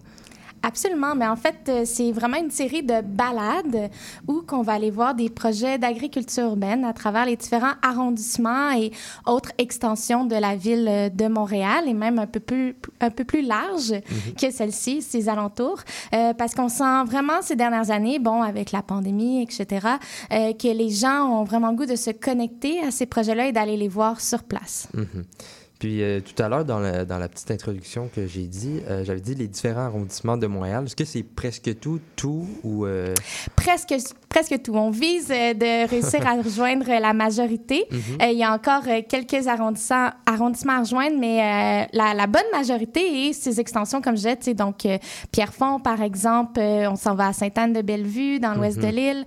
Absolument, 0.63 1.15
mais 1.15 1.27
en 1.27 1.35
fait, 1.35 1.57
euh, 1.69 1.81
c'est 1.85 2.11
vraiment 2.11 2.37
une 2.37 2.51
série 2.51 2.83
de 2.83 3.01
balades 3.01 3.89
où 4.27 4.41
qu'on 4.45 4.61
va 4.61 4.73
aller 4.73 4.91
voir 4.91 5.15
des 5.15 5.29
projets 5.29 5.79
d'agriculture 5.79 6.43
urbaine 6.43 6.85
à 6.85 6.93
travers 6.93 7.25
les 7.25 7.35
différents 7.35 7.73
arrondissements 7.81 8.71
et 8.71 8.91
autres 9.25 9.51
extensions 9.57 10.23
de 10.23 10.35
la 10.35 10.55
ville 10.55 10.87
euh, 10.87 11.09
de 11.09 11.27
Montréal 11.27 11.85
et 11.87 11.95
même 11.95 12.19
un 12.19 12.27
peu 12.27 12.39
plus, 12.39 12.75
un 12.99 13.09
peu 13.09 13.23
plus 13.23 13.41
large 13.41 13.91
mhm. 13.91 14.35
que 14.39 14.51
celle-ci, 14.51 15.01
ses 15.01 15.29
alentours, 15.29 15.79
euh, 16.13 16.33
parce 16.35 16.53
qu'on 16.53 16.69
sent 16.69 17.05
vraiment 17.05 17.41
ces 17.41 17.55
dernières 17.55 17.89
années, 17.89 18.19
bon, 18.19 18.43
avec 18.43 18.71
la 18.71 18.83
pandémie, 18.83 19.41
etc., 19.41 19.87
que 20.29 20.73
les 20.73 20.89
gens 20.89 21.25
ont 21.25 21.43
vraiment 21.43 21.71
le 21.71 21.75
goût 21.75 21.85
de 21.85 21.95
se 21.95 22.11
connecter 22.11 22.79
à 22.81 22.91
ces 22.91 23.05
projets-là 23.05 23.47
et 23.47 23.51
d'aller 23.51 23.77
les 23.77 23.87
voir 23.87 24.21
sur 24.21 24.43
place. 24.43 24.87
Mhm. 24.93 25.25
Puis 25.81 26.03
euh, 26.03 26.19
tout 26.19 26.39
à 26.43 26.47
l'heure, 26.47 26.63
dans 26.63 26.77
la, 26.77 27.05
dans 27.05 27.17
la, 27.17 27.27
petite 27.27 27.49
introduction 27.49 28.07
que 28.15 28.27
j'ai 28.27 28.43
dit, 28.43 28.81
euh, 28.87 29.03
j'avais 29.03 29.19
dit 29.19 29.33
les 29.33 29.47
différents 29.47 29.85
arrondissements 29.85 30.37
de 30.37 30.45
Montréal. 30.45 30.83
Est-ce 30.85 30.95
que 30.95 31.05
c'est 31.05 31.23
presque 31.23 31.79
tout, 31.79 31.99
tout 32.15 32.47
ou... 32.63 32.85
Euh? 32.85 33.15
Presque, 33.55 33.95
presque 34.29 34.61
tout. 34.61 34.75
On 34.75 34.91
vise 34.91 35.29
de 35.29 35.89
réussir 35.89 36.27
à 36.27 36.33
rejoindre 36.43 36.85
la 36.87 37.13
majorité. 37.13 37.87
Mhm. 37.89 37.99
il 38.29 38.37
y 38.37 38.43
a 38.43 38.53
encore 38.53 38.83
quelques 39.09 39.47
arrondissements, 39.47 40.11
arrondissements 40.27 40.73
à 40.73 40.79
rejoindre, 40.81 41.17
mais 41.17 41.87
la, 41.93 42.13
la, 42.13 42.27
bonne 42.27 42.45
majorité 42.53 43.29
est 43.29 43.33
ces 43.33 43.59
extensions, 43.59 44.03
comme 44.03 44.15
je 44.15 44.27
disais, 44.35 44.53
donc 44.53 44.87
Pierrefonds, 45.31 45.79
par 45.79 46.03
exemple, 46.03 46.59
on 46.59 46.95
s'en 46.95 47.15
va 47.15 47.29
à 47.29 47.33
Sainte-Anne-de-Bellevue, 47.33 48.39
dans 48.39 48.53
l'ouest 48.53 48.77
de 48.77 48.85
mhm. 48.85 48.95
l'île. 48.95 49.25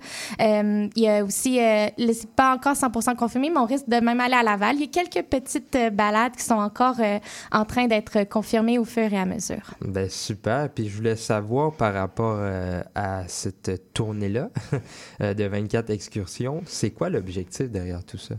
il 0.95 1.03
y 1.03 1.09
a 1.09 1.21
aussi, 1.25 1.57
c'est 1.57 2.29
pas 2.33 2.55
encore 2.55 2.77
100 2.77 3.15
confirmé, 3.17 3.49
mais 3.49 3.59
on 3.59 3.65
risque 3.65 3.89
de 3.89 3.97
même 3.97 4.21
aller 4.21 4.35
à 4.35 4.43
Laval. 4.43 4.77
Il 4.77 4.81
y 4.81 4.85
a 4.85 4.87
quelques 4.87 5.25
petites 5.27 5.77
balades 5.91 6.31
qui 6.37 6.44
sont 6.45 6.55
encore 6.55 6.95
euh, 6.99 7.19
en 7.51 7.65
train 7.65 7.87
d'être 7.87 8.23
confirmés 8.29 8.77
au 8.79 8.85
fur 8.85 9.11
et 9.11 9.17
à 9.17 9.25
mesure. 9.25 9.73
Ben 9.81 10.09
super. 10.09 10.69
Puis 10.69 10.87
je 10.89 10.95
voulais 10.95 11.15
savoir 11.15 11.73
par 11.73 11.93
rapport 11.93 12.37
euh, 12.39 12.81
à 12.95 13.27
cette 13.27 13.93
tournée-là 13.93 14.49
euh, 15.21 15.33
de 15.33 15.43
24 15.45 15.89
excursions, 15.89 16.61
c'est 16.65 16.91
quoi 16.91 17.09
l'objectif 17.09 17.69
derrière 17.69 18.03
tout 18.03 18.17
ça? 18.17 18.35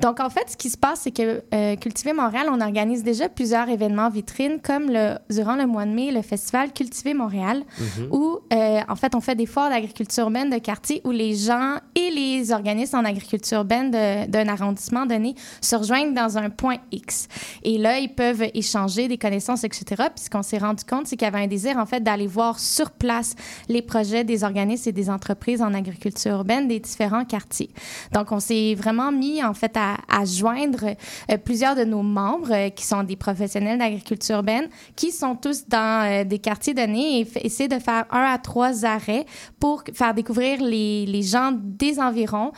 Donc, 0.00 0.20
en 0.20 0.30
fait, 0.30 0.50
ce 0.50 0.56
qui 0.56 0.70
se 0.70 0.78
passe, 0.78 1.00
c'est 1.02 1.10
que 1.10 1.42
Cultiver 1.76 2.12
Montréal, 2.12 2.46
on 2.50 2.60
organise 2.60 3.02
déjà 3.02 3.28
plusieurs 3.28 3.68
événements 3.68 4.08
vitrines, 4.10 4.60
comme 4.62 4.90
le, 4.90 5.16
durant 5.30 5.56
le 5.56 5.66
mois 5.66 5.84
de 5.84 5.90
mai, 5.90 6.10
le 6.12 6.22
festival 6.22 6.72
Cultiver 6.72 7.14
Montréal, 7.14 7.62
Mhm. 7.78 8.08
où, 8.12 8.38
en 8.52 8.96
fait, 8.96 9.14
on 9.14 9.20
fait 9.20 9.34
des 9.34 9.46
foires 9.46 9.70
d'agriculture 9.70 10.24
urbaine 10.24 10.50
de 10.50 10.58
quartier 10.58 11.00
où 11.04 11.10
les 11.10 11.34
gens 11.34 11.76
et 11.94 12.10
les 12.10 12.52
organismes 12.52 12.96
en 12.96 13.04
agriculture 13.04 13.58
urbaine 13.58 13.90
de- 13.90 14.26
d'un 14.30 14.48
arrondissement 14.48 15.06
donné 15.06 15.34
se 15.60 15.76
rejoignent 15.76 16.14
dans 16.14 16.38
un 16.38 16.50
point 16.50 16.76
X. 16.92 17.28
Et 17.62 17.78
là, 17.78 17.98
ils 17.98 18.12
peuvent 18.14 18.44
échanger 18.54 19.08
des 19.08 19.18
connaissances, 19.18 19.64
etc. 19.64 19.84
Puis 20.14 20.24
ce 20.24 20.30
qu'on 20.30 20.42
s'est 20.42 20.58
rendu 20.58 20.84
compte, 20.84 21.06
c'est 21.06 21.16
qu'il 21.16 21.26
y 21.26 21.28
avait 21.28 21.44
un 21.44 21.46
désir, 21.46 21.76
en 21.78 21.86
fait, 21.86 22.00
d'aller 22.02 22.26
voir 22.26 22.58
sur 22.58 22.90
place 22.90 23.34
les 23.68 23.82
projets 23.82 24.24
des 24.24 24.44
organismes 24.44 24.88
et 24.88 24.92
des 24.92 25.10
entreprises 25.10 25.62
en 25.62 25.74
agriculture 25.74 26.32
urbaine 26.32 26.68
des 26.68 26.80
différents 26.80 27.24
quartiers. 27.24 27.70
Donc, 28.12 28.32
on 28.32 28.40
s'est 28.40 28.74
vraiment 28.74 29.12
mis, 29.12 29.42
en 29.42 29.54
fait, 29.54 29.76
à, 29.76 30.24
joindre 30.24 30.94
euh, 31.30 31.36
plusieurs 31.38 31.74
de 31.74 31.84
nos 31.84 32.02
membres 32.02 32.52
euh, 32.52 32.68
qui 32.68 32.84
sont 32.84 33.02
des 33.02 33.16
professionnels 33.16 33.78
d'agriculture 33.78 34.36
urbaine, 34.36 34.68
qui 34.96 35.12
sont 35.12 35.34
tous 35.34 35.66
dans 35.66 36.06
euh, 36.06 36.24
des 36.24 36.38
quartiers 36.38 36.74
donnés 36.74 37.20
et 37.20 37.46
essayer 37.46 37.68
de 37.68 37.78
faire 37.78 38.04
un 38.10 38.24
à 38.24 38.38
trois 38.38 38.84
arrêts 38.84 39.24
pour 39.58 39.82
faire 39.94 40.12
découvrir 40.14 40.60
les 40.62 41.22
gens 41.22 41.52
des 41.54 41.98
environs. 41.98 42.52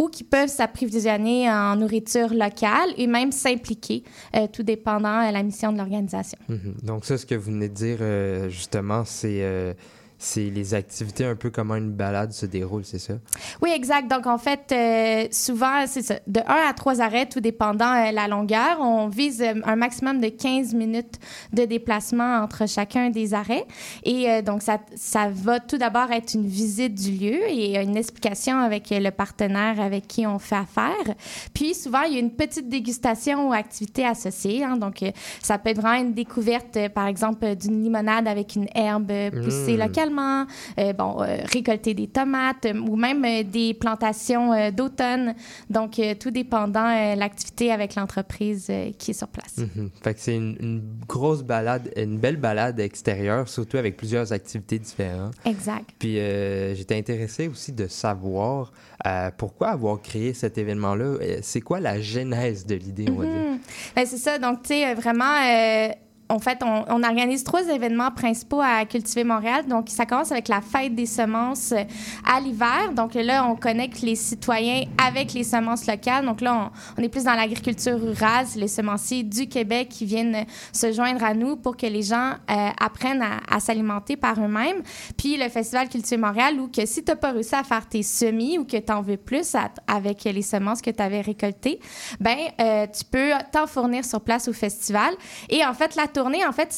Euh, 0.00 0.04
ou 0.04 0.08
qui 0.08 0.24
peuvent 0.24 0.48
s'approvisionner 0.48 1.50
en 1.50 1.76
nourriture 1.76 2.32
locale 2.32 2.90
et 2.96 3.06
même 3.06 3.32
s'impliquer, 3.32 4.02
euh, 4.34 4.46
tout 4.52 4.62
dépendant 4.62 5.26
de 5.26 5.32
la 5.32 5.42
mission 5.42 5.72
de 5.72 5.78
l'organisation. 5.78 6.38
Mhm. 6.48 6.74
Donc 6.82 7.04
ça, 7.04 7.18
ce 7.18 7.26
que 7.26 7.34
vous 7.34 7.50
venez 7.50 7.68
de 7.68 7.74
dire, 7.74 7.98
euh, 8.00 8.48
justement, 8.48 9.04
c'est 9.04 9.42
euh, 9.42 9.74
c'est 10.22 10.50
les 10.50 10.74
activités 10.74 11.24
un 11.24 11.34
peu 11.34 11.48
comment 11.48 11.76
une 11.76 11.92
balade 11.92 12.32
se 12.32 12.44
déroule, 12.44 12.84
c'est 12.84 12.98
ça? 12.98 13.14
Oui, 13.62 13.70
exact. 13.74 14.10
Donc, 14.10 14.26
en 14.26 14.36
fait, 14.36 14.70
euh, 14.70 15.26
souvent, 15.30 15.86
c'est 15.86 16.02
ça. 16.02 16.16
De 16.26 16.40
1 16.40 16.42
à 16.46 16.74
3 16.74 17.00
arrêts, 17.00 17.24
tout 17.24 17.40
dépendant 17.40 17.90
euh, 17.90 18.12
la 18.12 18.28
longueur. 18.28 18.80
On 18.80 19.08
vise 19.08 19.40
euh, 19.40 19.54
un 19.64 19.76
maximum 19.76 20.20
de 20.20 20.28
15 20.28 20.74
minutes 20.74 21.18
de 21.54 21.64
déplacement 21.64 22.42
entre 22.42 22.68
chacun 22.68 23.08
des 23.08 23.32
arrêts. 23.32 23.64
Et 24.04 24.28
euh, 24.30 24.42
donc, 24.42 24.60
ça, 24.60 24.78
ça 24.94 25.30
va 25.32 25.58
tout 25.58 25.78
d'abord 25.78 26.12
être 26.12 26.34
une 26.34 26.46
visite 26.46 26.94
du 26.94 27.12
lieu 27.12 27.48
et 27.48 27.78
une 27.80 27.96
explication 27.96 28.58
avec 28.58 28.90
le 28.90 29.08
partenaire 29.10 29.80
avec 29.80 30.06
qui 30.06 30.26
on 30.26 30.38
fait 30.38 30.56
affaire. 30.56 31.14
Puis, 31.54 31.74
souvent, 31.74 32.02
il 32.02 32.12
y 32.12 32.16
a 32.16 32.20
une 32.20 32.32
petite 32.32 32.68
dégustation 32.68 33.48
ou 33.48 33.52
activité 33.54 34.04
associée. 34.04 34.64
hein. 34.64 34.76
Donc, 34.76 35.02
ça 35.40 35.56
peut 35.56 35.70
être 35.70 35.80
vraiment 35.80 36.02
une 36.02 36.12
découverte, 36.12 36.76
par 36.94 37.06
exemple, 37.06 37.56
d'une 37.56 37.82
limonade 37.82 38.28
avec 38.28 38.54
une 38.54 38.66
herbe 38.74 39.10
poussée 39.42 39.76
Mm. 39.76 39.80
localement, 39.80 40.09
euh, 40.18 40.92
bon, 40.92 41.22
euh, 41.22 41.38
récolter 41.52 41.94
des 41.94 42.06
tomates 42.06 42.66
euh, 42.66 42.78
ou 42.78 42.96
même 42.96 43.24
des 43.44 43.74
plantations 43.74 44.70
d'automne. 44.70 45.34
Donc, 45.68 46.00
tout 46.18 46.30
dépendant 46.30 47.14
l'activité 47.14 47.72
avec 47.72 47.94
l'entreprise 47.94 48.70
qui 48.98 49.10
est 49.10 49.14
sur 49.14 49.28
place. 49.28 49.58
Mhm. 49.58 49.90
Fait 50.02 50.14
que 50.14 50.20
c'est 50.20 50.36
une, 50.36 50.56
une 50.60 50.82
grosse 51.06 51.42
balade, 51.42 51.92
une 51.96 52.18
belle 52.18 52.36
balade 52.36 52.80
extérieure, 52.80 53.48
surtout 53.48 53.76
avec 53.76 53.96
plusieurs 53.96 54.32
activités 54.32 54.78
différentes. 54.78 55.34
Exact. 55.44 55.90
Puis 55.98 56.18
euh, 56.18 56.74
j'étais 56.74 56.96
intéressé 56.96 57.48
aussi 57.48 57.72
de 57.72 57.86
savoir 57.86 58.72
euh, 59.06 59.30
pourquoi 59.36 59.68
avoir 59.68 60.00
créé 60.00 60.34
cet 60.34 60.58
événement-là? 60.58 61.16
C'est 61.42 61.60
quoi 61.60 61.80
la 61.80 62.00
genèse 62.00 62.66
de 62.66 62.74
l'idée, 62.74 63.06
on 63.10 63.16
va 63.16 63.24
dire? 63.24 63.34
Mhm. 63.34 63.58
Ben, 63.96 64.06
c'est 64.06 64.18
ça. 64.18 64.38
Donc, 64.38 64.62
tu 64.62 64.68
sais, 64.68 64.94
vraiment, 64.94 65.24
euh, 65.24 65.88
en 66.30 66.38
fait, 66.38 66.62
on, 66.64 66.84
on 66.88 67.02
organise 67.02 67.44
trois 67.44 67.66
événements 67.68 68.10
principaux 68.10 68.60
à 68.60 68.84
Cultiver 68.84 69.24
Montréal. 69.24 69.66
Donc, 69.66 69.88
ça 69.88 70.06
commence 70.06 70.32
avec 70.32 70.48
la 70.48 70.60
fête 70.60 70.94
des 70.94 71.06
semences 71.06 71.72
euh, 71.72 71.82
à 72.26 72.40
l'hiver. 72.40 72.92
Donc, 72.94 73.14
là, 73.14 73.46
on 73.46 73.56
connecte 73.56 74.00
les 74.00 74.14
citoyens 74.14 74.84
avec 75.04 75.32
les 75.34 75.44
semences 75.44 75.86
locales. 75.86 76.24
Donc, 76.24 76.40
là, 76.40 76.70
on, 76.96 77.00
on 77.00 77.04
est 77.04 77.08
plus 77.08 77.24
dans 77.24 77.34
l'agriculture 77.34 78.00
rurale. 78.00 78.46
C'est 78.46 78.60
les 78.60 78.68
semenciers 78.68 79.22
du 79.22 79.48
Québec 79.48 79.88
qui 79.90 80.06
viennent 80.06 80.46
se 80.72 80.92
joindre 80.92 81.24
à 81.24 81.34
nous 81.34 81.56
pour 81.56 81.76
que 81.76 81.86
les 81.86 82.02
gens 82.02 82.32
euh, 82.50 82.68
apprennent 82.80 83.22
à, 83.22 83.40
à 83.54 83.60
s'alimenter 83.60 84.16
par 84.16 84.38
eux-mêmes. 84.38 84.82
Puis, 85.16 85.36
le 85.36 85.48
Festival 85.48 85.88
Cultiver 85.88 86.16
Montréal, 86.20 86.60
où 86.60 86.68
que 86.68 86.86
si 86.86 87.02
tu 87.04 87.10
n'as 87.10 87.16
pas 87.16 87.32
réussi 87.32 87.54
à 87.54 87.64
faire 87.64 87.86
tes 87.88 88.02
semis 88.02 88.56
ou 88.58 88.64
que 88.64 88.76
tu 88.76 88.92
en 88.92 89.02
veux 89.02 89.16
plus 89.16 89.54
à- 89.54 89.70
avec 89.86 90.24
les 90.24 90.42
semences 90.42 90.80
que 90.80 90.90
tu 90.90 91.02
avais 91.02 91.20
récoltées, 91.20 91.80
ben 92.20 92.36
euh, 92.60 92.86
tu 92.86 93.04
peux 93.04 93.30
t'en 93.52 93.66
fournir 93.66 94.04
sur 94.04 94.20
place 94.20 94.46
au 94.48 94.52
festival. 94.52 95.12
Et 95.48 95.64
en 95.64 95.74
fait, 95.74 95.96
la 95.96 96.06
tournée, 96.20 96.44
en 96.46 96.52
fait, 96.52 96.68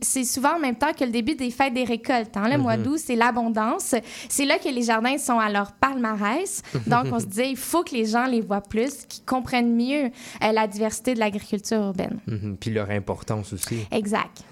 c'est 0.00 0.24
souvent 0.24 0.56
en 0.56 0.58
même 0.58 0.76
temps 0.76 0.92
que 0.92 1.04
le 1.04 1.10
début 1.10 1.34
des 1.34 1.50
fêtes 1.50 1.74
des 1.74 1.84
récoltes. 1.84 2.36
hein. 2.36 2.48
Le 2.48 2.58
mois 2.58 2.76
Mhm. 2.76 2.82
d'août, 2.84 2.98
c'est 2.98 3.16
l'abondance. 3.16 3.94
C'est 4.28 4.44
là 4.44 4.58
que 4.58 4.68
les 4.68 4.82
jardins 4.82 5.18
sont 5.18 5.38
à 5.38 5.50
leur 5.50 5.72
palmarès. 5.72 6.62
Donc, 6.86 7.06
on 7.12 7.18
se 7.18 7.26
dit, 7.26 7.42
il 7.50 7.56
faut 7.56 7.82
que 7.82 7.94
les 7.94 8.06
gens 8.06 8.26
les 8.26 8.40
voient 8.40 8.60
plus, 8.60 9.04
qu'ils 9.08 9.24
comprennent 9.24 9.74
mieux 9.74 10.10
euh, 10.42 10.52
la 10.52 10.66
diversité 10.66 11.14
de 11.14 11.18
l'agriculture 11.18 11.78
urbaine. 11.80 12.18
Mhm. 12.26 12.56
Puis 12.60 12.70
leur 12.70 12.90
importance 12.90 13.52
aussi. 13.52 13.78
Exact. 13.90 14.42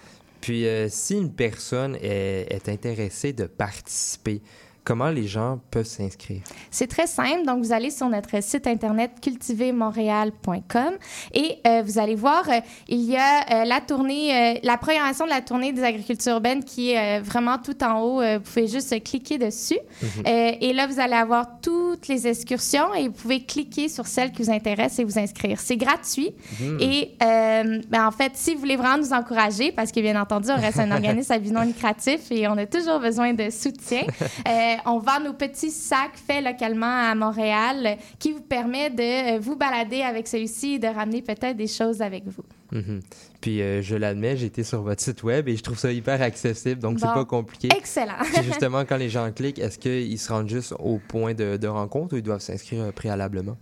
Puis 0.40 0.66
euh, 0.66 0.88
si 0.88 1.14
une 1.16 1.32
personne 1.32 1.96
est, 2.00 2.46
est 2.50 2.68
intéressée 2.70 3.32
de 3.34 3.44
participer, 3.44 4.40
comment 4.84 5.10
les 5.10 5.26
gens 5.26 5.60
peuvent 5.70 5.86
s'inscrire? 5.86 6.42
C'est 6.70 6.86
très 6.86 7.06
simple. 7.06 7.44
Donc, 7.46 7.62
vous 7.64 7.72
allez 7.72 7.90
sur 7.90 8.08
notre 8.08 8.42
site 8.42 8.66
internet 8.66 9.12
cultivermontréal.com 9.22 10.94
et 11.34 11.58
euh, 11.66 11.82
vous 11.84 11.98
allez 11.98 12.14
voir, 12.14 12.48
euh, 12.48 12.60
il 12.88 13.02
y 13.02 13.16
a 13.16 13.62
euh, 13.62 13.64
la 13.64 13.80
tournée, 13.80 14.60
la 14.62 14.76
programmation 14.76 15.24
de 15.24 15.30
la 15.30 15.40
tournée 15.40 15.72
des 15.72 15.82
agricultures 15.82 16.32
urbaines 16.32 16.64
qui 16.64 16.92
est 16.92 17.20
vraiment 17.20 17.58
tout 17.58 17.82
en 17.84 18.00
haut. 18.00 18.20
Vous 18.20 18.40
pouvez 18.40 18.66
juste 18.66 19.02
cliquer 19.02 19.38
dessus. 19.38 19.78
Mhm. 20.02 20.22
Et 20.26 20.72
là, 20.72 20.86
vous 20.86 21.00
allez 21.00 21.14
avoir 21.14 21.60
toutes 21.60 22.08
les 22.08 22.26
excursions 22.26 22.94
et 22.94 23.08
vous 23.08 23.14
pouvez 23.14 23.44
cliquer 23.44 23.88
sur 23.88 24.06
celle 24.06 24.32
qui 24.32 24.42
vous 24.42 24.50
intéresse 24.50 24.98
et 24.98 25.04
vous 25.04 25.18
inscrire. 25.18 25.60
C'est 25.60 25.76
gratuit. 25.76 26.32
Mhm. 26.60 26.78
Et 26.80 27.16
ben, 27.20 28.06
en 28.06 28.10
fait, 28.10 28.32
si 28.34 28.54
vous 28.54 28.60
voulez 28.60 28.76
vraiment 28.76 28.98
nous 28.98 29.12
encourager, 29.12 29.72
parce 29.72 29.92
que 29.92 30.00
bien 30.00 30.20
entendu, 30.20 30.48
on 30.50 30.60
reste 30.60 30.78
un 30.78 30.90
organisme 30.92 31.32
à 31.32 31.38
but 31.38 31.52
non 31.52 31.62
lucratif 31.62 32.30
et 32.30 32.48
on 32.48 32.56
a 32.56 32.66
toujours 32.66 33.00
besoin 33.00 33.32
de 33.34 33.50
soutien, 33.50 34.02
on 34.86 34.98
vend 34.98 35.20
nos 35.20 35.32
petits 35.32 35.70
sacs 35.70 36.16
faits 36.16 36.44
localement 36.44 37.10
à 37.10 37.14
Montréal 37.14 37.86
euh, 37.86 37.94
qui 38.18 38.32
vous 38.32 38.42
permet 38.42 38.90
de 38.90 39.36
euh, 39.36 39.38
vous 39.38 39.56
balader 39.56 40.02
avec 40.02 40.28
celui-ci 40.28 40.74
et 40.74 40.78
de 40.78 40.88
ramener 40.88 41.22
peut-être 41.22 41.56
des 41.56 41.66
choses 41.66 42.02
avec 42.02 42.24
vous. 42.26 42.44
Mhm. 42.72 43.00
Puis 43.40 43.62
euh, 43.62 43.80
je 43.82 43.96
l'admets, 43.96 44.36
j'ai 44.36 44.46
été 44.46 44.64
sur 44.64 44.82
votre 44.82 45.02
site 45.02 45.22
web 45.22 45.48
et 45.48 45.56
je 45.56 45.62
trouve 45.62 45.78
ça 45.78 45.90
hyper 45.90 46.20
accessible, 46.20 46.80
donc 46.80 47.00
c'est 47.00 47.06
pas 47.06 47.24
compliqué. 47.24 47.68
Excellent. 47.76 48.14
Puis 48.22 48.42
justement, 48.44 48.84
quand 48.84 48.96
les 48.96 49.08
gens 49.08 49.30
cliquent, 49.32 49.58
est-ce 49.58 49.78
qu'ils 49.78 50.18
se 50.18 50.32
rendent 50.32 50.48
juste 50.48 50.74
au 50.78 50.98
point 51.08 51.34
de, 51.34 51.56
de 51.56 51.66
rencontre 51.68 52.14
ou 52.14 52.18
ils 52.18 52.22
doivent 52.22 52.40
s'inscrire 52.40 52.82
euh, 52.84 52.92
préalablement? 52.92 53.56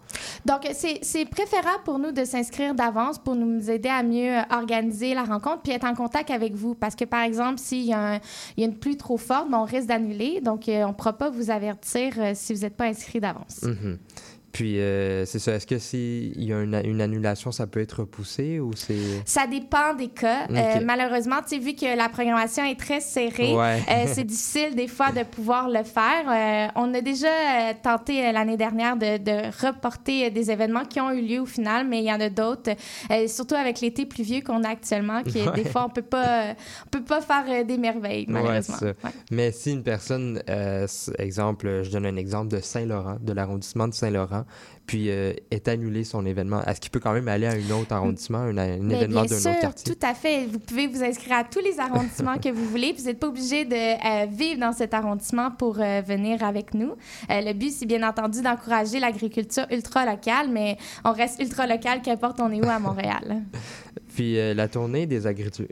Donc, 0.45 0.69
c'est 0.73 0.99
c'est 1.03 1.25
préférable 1.25 1.83
pour 1.85 1.99
nous 1.99 2.13
de 2.13 2.25
s'inscrire 2.25 2.75
d'avance 2.75 3.19
pour 3.19 3.35
nous 3.35 3.71
aider 3.71 3.89
à 3.89 4.03
mieux 4.03 4.39
euh, 4.39 4.43
organiser 4.51 5.15
la 5.15 5.25
rencontre 5.25 5.63
puis 5.63 5.73
être 5.73 5.85
en 5.85 5.95
contact 5.95 6.31
avec 6.31 6.55
vous. 6.55 6.75
Parce 6.75 6.95
que, 6.95 7.05
par 7.05 7.23
exemple, 7.23 7.59
s'il 7.59 7.85
y, 7.85 7.89
y 7.89 7.93
a 7.95 8.21
une 8.57 8.79
pluie 8.79 8.97
trop 8.97 9.17
forte, 9.17 9.51
ben, 9.51 9.59
on 9.59 9.65
risque 9.65 9.89
d'annuler. 9.89 10.41
Donc, 10.41 10.69
euh, 10.69 10.85
on 10.85 10.89
ne 10.89 10.93
pourra 10.93 11.13
pas 11.13 11.31
vous 11.31 11.51
avertir 11.51 12.13
euh, 12.19 12.33
si 12.35 12.55
vous 12.55 12.61
n'êtes 12.61 12.77
pas 12.77 12.87
inscrit 12.87 13.21
d'avance. 13.21 13.63
Mhm. 13.63 13.99
Puis 14.53 14.81
euh, 14.81 15.25
c'est 15.27 15.39
ça, 15.39 15.53
est-ce 15.55 15.67
que 15.67 15.79
s'il 15.79 16.43
y 16.43 16.53
a 16.53 16.61
une, 16.63 16.81
une 16.85 17.01
annulation, 17.01 17.53
ça 17.53 17.67
peut 17.67 17.81
être 17.81 18.01
repoussé 18.01 18.61
ou 18.61 18.73
c'est... 18.75 18.97
Ça 19.25 19.47
dépend 19.47 19.95
des 19.97 20.09
cas. 20.09 20.47
Euh, 20.51 20.81
malheureusement, 20.85 21.37
tu 21.47 21.57
sais, 21.57 21.59
vu 21.59 21.75
que 21.75 21.97
la 21.97 22.09
programmation 22.09 22.65
est 22.65 22.79
très 22.79 23.01
serrée, 23.01 23.55
Ouais. 23.55 23.81
euh, 23.91 24.05
c'est 24.07 24.25
difficile 24.25 24.75
des 24.75 24.89
fois 24.89 25.13
de 25.13 25.23
pouvoir 25.23 25.69
le 25.69 25.83
faire. 25.83 26.71
On 26.77 26.93
a 26.95 27.01
déjà 27.01 27.29
tenté 27.83 28.33
l'année 28.33 28.57
dernière 28.57 28.97
de, 28.97 29.19
de 29.19 29.67
reporter 29.67 30.31
des 30.31 30.51
événements 30.51 30.85
qui 30.85 31.01
ont 31.01 31.11
eu 31.13 31.21
lieu 31.23 31.41
au 31.41 31.47
final, 31.47 31.87
mais 31.87 31.99
il 31.99 32.05
y 32.05 32.13
en 32.13 32.21
a 32.21 32.31
d'autres, 32.31 32.71
surtout 33.27 33.55
avec 33.55 33.81
l'été 33.81 34.07
pluvieux 34.07 34.41
qu'on 34.41 34.65
a 34.65 34.69
actuellement, 34.71 35.23
qui 35.23 35.39
Ouais. 35.39 35.53
des 35.63 35.65
fois 35.69 35.85
on 35.85 35.89
peut 35.91 36.03
pas, 36.03 36.55
on 36.87 36.89
peut 36.91 37.05
pas 37.05 37.21
faire 37.21 37.65
des 37.65 37.79
merveilles 37.79 38.27
malheureusement. 38.29 38.77
Ouais. 38.83 38.95
Mais 39.31 39.53
si 39.53 39.71
une 39.73 39.83
personne, 39.85 40.43
exemple, 41.19 41.83
je 41.85 41.91
donne 41.91 42.07
un 42.07 42.17
exemple 42.17 42.49
de 42.55 42.61
Saint-Laurent, 42.61 43.17
de 43.21 43.33
l'arrondissement 43.33 43.89
de 43.89 43.95
Saint-Laurent, 43.95 44.38
puis 44.89 45.11
euh, 45.11 45.35
est 45.51 45.69
annulé 45.69 46.03
son 46.03 46.25
événement, 46.25 46.65
est-ce 46.65 46.81
qu'il 46.81 46.91
peut 46.91 46.99
quand 46.99 47.13
même 47.13 47.29
aller 47.29 47.47
à 47.47 47.53
un 47.53 47.71
autre 47.79 47.93
arrondissement, 47.93 48.39
un, 48.39 48.57
événement 48.89 49.25
d'un 49.25 49.37
autre 49.37 49.61
quartier? 49.61 49.95
tout 49.95 50.07
à 50.07 50.15
fait. 50.15 50.47
Vous 50.47 50.59
pouvez 50.59 50.87
vous 50.87 51.05
inscrire 51.05 51.37
à 51.37 51.45
tous 51.45 51.61
les 51.61 51.79
arrondissements 51.79 52.39
que 52.39 52.49
vous 52.49 52.65
voulez. 52.65 52.95
Vous 52.97 53.05
n'êtes 53.05 53.21
pas 53.21 53.29
obligé 53.29 53.67
de 53.67 53.75
euh, 53.75 54.27
vivre 54.27 54.59
dans 54.61 54.73
cet 54.73 54.95
arrondissement 54.95 55.51
pour 55.51 55.79
euh, 55.79 56.01
venir 56.01 56.43
avec 56.43 56.73
nous. 56.73 56.95
Le 57.29 57.53
but, 57.53 57.71
c'est 57.71 57.87
bien 57.87 58.07
entendu 58.07 58.41
d'encourager 58.41 58.99
l'agriculture 58.99 59.67
ultra 59.71 60.07
locale, 60.07 60.49
mais 60.51 60.79
on 61.05 61.13
reste 61.13 61.41
ultra 61.41 61.67
local, 61.67 62.01
qu'importe 62.03 62.41
on 62.41 62.51
est 62.51 62.65
où 62.65 62.69
à 62.69 62.79
Montréal? 62.79 63.43
Puis 64.19 64.37
euh, 64.37 64.53
la 64.53 64.67
tournée 64.67 65.07
des, 65.07 65.21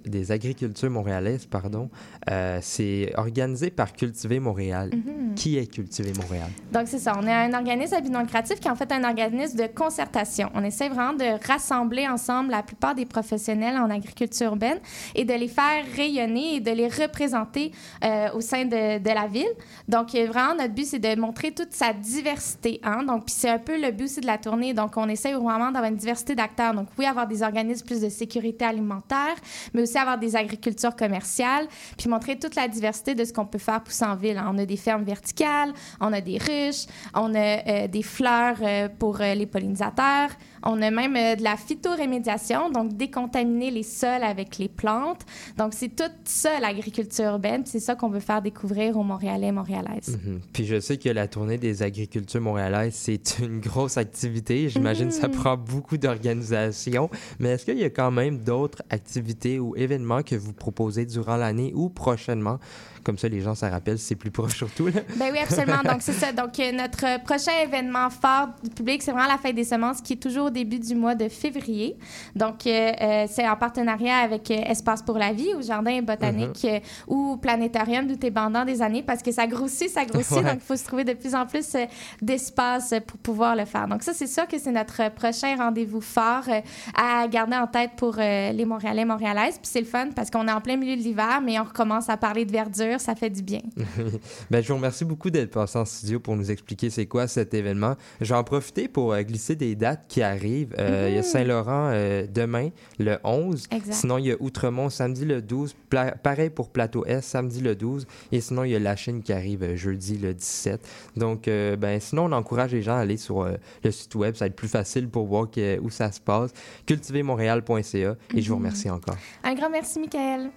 des 0.04 0.30
agricultures 0.30 0.88
montréalaises, 0.88 1.46
pardon, 1.46 1.90
euh, 2.30 2.60
c'est 2.62 3.12
organisé 3.16 3.70
par 3.70 3.92
Cultiver 3.92 4.38
Montréal. 4.38 4.90
Mhm. 4.94 5.34
Qui 5.34 5.58
est 5.58 5.66
Cultiver 5.66 6.12
Montréal? 6.12 6.48
Donc, 6.72 6.84
c'est 6.86 7.00
ça. 7.00 7.18
On 7.20 7.26
est 7.26 7.32
un 7.32 7.52
organisme 7.54 7.94
à 7.96 8.00
but 8.00 8.12
non 8.12 8.20
lucratif 8.20 8.60
qui 8.60 8.68
est 8.68 8.70
en 8.70 8.76
fait 8.76 8.92
un 8.92 9.02
organisme 9.02 9.58
de 9.58 9.66
concertation. 9.66 10.48
On 10.54 10.62
essaie 10.62 10.88
vraiment 10.88 11.14
de 11.14 11.44
rassembler 11.44 12.06
ensemble 12.06 12.52
la 12.52 12.62
plupart 12.62 12.94
des 12.94 13.04
professionnels 13.04 13.76
en 13.78 13.90
agriculture 13.90 14.46
urbaine 14.46 14.78
et 15.16 15.24
de 15.24 15.34
les 15.34 15.48
faire 15.48 15.84
rayonner 15.96 16.54
et 16.54 16.60
de 16.60 16.70
les 16.70 16.86
représenter 16.86 17.72
euh, 18.04 18.28
au 18.32 18.40
sein 18.40 18.64
de, 18.64 19.00
de 19.00 19.10
la 19.10 19.26
ville. 19.26 19.52
Donc, 19.88 20.12
vraiment, 20.12 20.54
notre 20.54 20.72
but, 20.72 20.86
c'est 20.86 21.00
de 21.00 21.20
montrer 21.20 21.50
toute 21.50 21.72
sa 21.72 21.92
diversité. 21.92 22.78
Hein? 22.84 23.02
Donc, 23.02 23.24
puis 23.24 23.34
c'est 23.36 23.50
un 23.50 23.58
peu 23.58 23.76
le 23.76 23.90
but 23.90 24.04
aussi 24.04 24.20
de 24.20 24.26
la 24.26 24.38
tournée. 24.38 24.72
Donc, 24.72 24.96
on 24.96 25.08
essaie 25.08 25.32
vraiment 25.32 25.72
d'avoir 25.72 25.90
une 25.90 25.96
diversité 25.96 26.36
d'acteurs. 26.36 26.74
Donc, 26.74 26.86
oui, 26.96 27.06
avoir 27.06 27.26
des 27.26 27.42
organismes 27.42 27.84
plus 27.84 28.00
de 28.00 28.08
sécurité 28.08 28.35
alimentaire, 28.64 29.36
mais 29.72 29.82
aussi 29.82 29.98
avoir 29.98 30.18
des 30.18 30.36
agricultures 30.36 30.94
commerciales, 30.94 31.66
puis 31.96 32.08
montrer 32.08 32.38
toute 32.38 32.54
la 32.54 32.68
diversité 32.68 33.14
de 33.14 33.24
ce 33.24 33.32
qu'on 33.32 33.46
peut 33.46 33.58
faire 33.58 33.82
pousser 33.82 34.04
en 34.04 34.16
ville. 34.16 34.40
On 34.46 34.58
a 34.58 34.66
des 34.66 34.76
fermes 34.76 35.04
verticales, 35.04 35.72
on 36.00 36.12
a 36.12 36.20
des 36.20 36.38
ruches, 36.38 36.86
on 37.14 37.34
a 37.34 37.38
euh, 37.38 37.88
des 37.88 38.02
fleurs 38.02 38.56
euh, 38.62 38.88
pour 38.98 39.20
euh, 39.20 39.34
les 39.34 39.46
pollinisateurs, 39.46 40.30
on 40.66 40.82
a 40.82 40.90
même 40.90 41.16
euh, 41.16 41.36
de 41.36 41.42
la 41.42 41.56
phytorémédiation, 41.56 42.70
donc 42.70 42.96
décontaminer 42.96 43.70
les 43.70 43.82
sols 43.82 44.22
avec 44.22 44.58
les 44.58 44.68
plantes. 44.68 45.22
Donc, 45.56 45.72
c'est 45.74 45.88
tout 45.94 46.04
ça, 46.24 46.58
l'agriculture 46.60 47.24
urbaine, 47.26 47.62
c'est 47.64 47.80
ça 47.80 47.94
qu'on 47.94 48.08
veut 48.08 48.20
faire 48.20 48.42
découvrir 48.42 48.96
aux 48.98 49.02
Montréalais 49.02 49.48
et 49.48 49.52
Montréalaises. 49.52 50.18
Mhm. 50.24 50.40
Puis 50.52 50.66
je 50.66 50.80
sais 50.80 50.96
que 50.98 51.08
la 51.08 51.28
tournée 51.28 51.58
des 51.58 51.82
agricultures 51.82 52.40
montréalaises, 52.40 52.94
c'est 52.94 53.38
une 53.40 53.60
grosse 53.60 53.96
activité. 53.96 54.68
J'imagine 54.68 55.08
que 55.08 55.14
ça 55.14 55.28
Mhm. 55.28 55.34
prend 55.34 55.56
beaucoup 55.56 55.96
d'organisation. 55.96 57.08
Mais 57.38 57.50
est-ce 57.50 57.64
qu'il 57.64 57.78
y 57.78 57.84
a 57.84 57.90
quand 57.90 58.10
même 58.10 58.38
d'autres 58.38 58.82
activités 58.90 59.58
ou 59.58 59.74
événements 59.76 60.22
que 60.22 60.34
vous 60.34 60.52
proposez 60.52 61.06
durant 61.06 61.36
l'année 61.36 61.72
ou 61.74 61.88
prochainement? 61.88 62.58
Comme 63.04 63.18
ça, 63.18 63.28
les 63.28 63.40
gens 63.40 63.54
s'en 63.54 63.70
rappellent, 63.70 64.00
c'est 64.00 64.16
plus 64.16 64.32
proche 64.32 64.56
surtout. 64.56 64.86
Là. 64.88 65.00
Ben 65.16 65.28
oui, 65.32 65.38
absolument. 65.38 65.80
Donc, 65.84 65.98
c'est 66.02 66.12
ça. 66.12 66.32
Donc, 66.32 66.58
euh, 66.58 66.72
notre 66.72 67.22
prochain 67.22 67.52
événement 67.64 68.10
phare 68.10 68.48
du 68.64 68.70
public, 68.70 69.00
c'est 69.00 69.12
vraiment 69.12 69.28
la 69.28 69.38
fête 69.38 69.54
des 69.54 69.62
semences 69.62 70.00
qui 70.00 70.14
est 70.14 70.16
toujours 70.16 70.50
début 70.56 70.78
du 70.78 70.94
mois 70.94 71.14
de 71.14 71.28
février. 71.28 71.96
Donc, 72.34 72.66
euh, 72.66 72.92
euh, 73.00 73.26
c'est 73.28 73.46
en 73.48 73.56
partenariat 73.56 74.16
avec 74.16 74.50
euh, 74.50 74.54
Espace 74.66 75.02
pour 75.02 75.18
la 75.18 75.32
vie 75.32 75.52
ou 75.54 75.62
Jardin 75.62 76.00
botanique 76.02 76.64
euh, 76.64 76.80
ou 77.06 77.36
Planétarium 77.36 78.06
d'où 78.06 78.16
t'es 78.16 78.30
bandant 78.30 78.64
des 78.64 78.80
années 78.80 79.02
parce 79.02 79.22
que 79.22 79.32
ça 79.32 79.46
grossit, 79.46 79.88
ça 79.88 80.04
grossit. 80.04 80.26
Ouais. 80.36 80.42
Donc, 80.42 80.54
il 80.56 80.66
faut 80.66 80.76
se 80.76 80.84
trouver 80.84 81.04
de 81.04 81.14
plus 81.14 81.34
en 81.34 81.46
plus 81.46 81.76
d'espace 82.20 82.92
pour 83.06 83.18
pouvoir 83.18 83.56
le 83.56 83.64
faire. 83.64 83.88
Donc, 83.88 84.02
ça, 84.02 84.12
c'est 84.12 84.26
sûr 84.26 84.46
que 84.46 84.58
c'est 84.58 84.70
notre 84.70 85.10
prochain 85.14 85.56
rendez-vous 85.56 86.02
euh, 86.18 86.60
à 86.94 87.26
garder 87.28 87.56
en 87.56 87.66
tête 87.66 87.92
pour 87.96 88.16
les 88.16 88.64
Montréalais, 88.66 89.06
Montréalaises. 89.06 89.56
Puis 89.56 89.70
c'est 89.72 89.80
le 89.80 89.86
fun 89.86 90.08
parce 90.14 90.30
qu'on 90.30 90.46
est 90.46 90.52
en 90.52 90.60
plein 90.60 90.76
milieu 90.76 90.94
de 90.94 91.00
l'hiver, 91.00 91.40
mais 91.42 91.58
on 91.58 91.64
recommence 91.64 92.10
à 92.10 92.18
parler 92.18 92.44
de 92.44 92.52
verdure. 92.52 93.00
Ça 93.00 93.14
fait 93.14 93.30
du 93.30 93.42
bien. 93.42 93.60
ben, 94.50 94.62
je 94.62 94.68
vous 94.68 94.74
remercie 94.74 95.06
beaucoup 95.06 95.30
d'être 95.30 95.52
passé 95.52 95.78
en 95.78 95.86
studio 95.86 96.20
pour 96.20 96.36
nous 96.36 96.50
expliquer 96.50 96.90
c'est 96.90 97.06
quoi 97.06 97.28
cet 97.28 97.54
événement. 97.54 97.94
Je 98.20 98.28
vais 98.32 98.38
en 98.38 98.44
profiter 98.44 98.88
pour 98.88 99.12
euh, 99.12 99.22
glisser 99.22 99.56
des 99.56 99.74
dates 99.74 100.04
qui 100.08 100.22
arrivent. 100.22 100.35
Euh, 100.78 101.06
Il 101.08 101.14
y 101.14 101.18
a 101.18 101.20
Mhm. 101.22 101.26
Saint-Laurent 101.26 101.90
euh, 101.92 102.26
demain, 102.32 102.70
le 102.98 103.18
11. 103.24 103.66
Exact. 103.70 103.92
Sinon, 103.94 104.18
il 104.18 104.26
y 104.26 104.32
a 104.32 104.36
Outremont 104.40 104.90
samedi 104.90 105.24
le 105.24 105.40
12. 105.42 105.74
Pla- 105.88 106.12
pareil 106.12 106.50
pour 106.50 106.70
Plateau 106.70 107.04
S 107.06 107.24
samedi 107.26 107.60
le 107.60 107.74
12. 107.74 108.06
Et 108.32 108.40
sinon, 108.40 108.64
il 108.64 108.70
y 108.72 108.76
a 108.76 108.78
La 108.78 108.96
Chine 108.96 109.22
qui 109.22 109.32
arrive 109.32 109.62
euh, 109.62 109.76
jeudi 109.76 110.18
le 110.18 110.34
17. 110.34 110.80
Donc, 111.16 111.48
euh, 111.48 111.76
ben, 111.76 112.00
sinon, 112.00 112.24
on 112.26 112.32
encourage 112.32 112.72
les 112.72 112.82
gens 112.82 112.96
à 112.96 113.00
aller 113.00 113.16
sur 113.16 113.44
le 113.84 113.90
site 113.90 114.14
web. 114.14 114.34
Ça 114.34 114.44
va 114.44 114.46
être 114.48 114.56
plus 114.56 114.68
facile 114.68 115.08
pour 115.08 115.26
voir 115.26 115.50
que- 115.50 115.78
où 115.80 115.90
ça 115.90 116.10
se 116.12 116.20
passe. 116.20 116.52
cultivermontréal.ca. 116.86 118.16
Et 118.34 118.42
je 118.42 118.48
vous 118.48 118.54
Mhm. 118.56 118.60
remercie 118.62 118.90
encore. 118.90 119.16
Un 119.44 119.54
grand 119.54 119.70
merci, 119.70 119.98
Michael. 120.00 120.50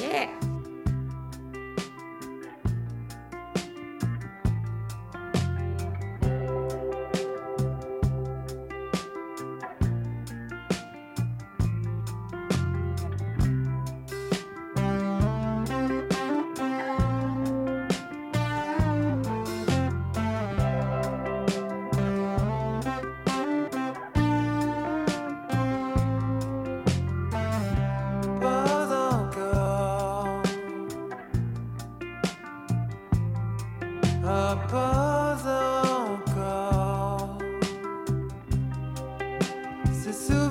Yeah! 0.00 0.57
Ces 40.10 40.47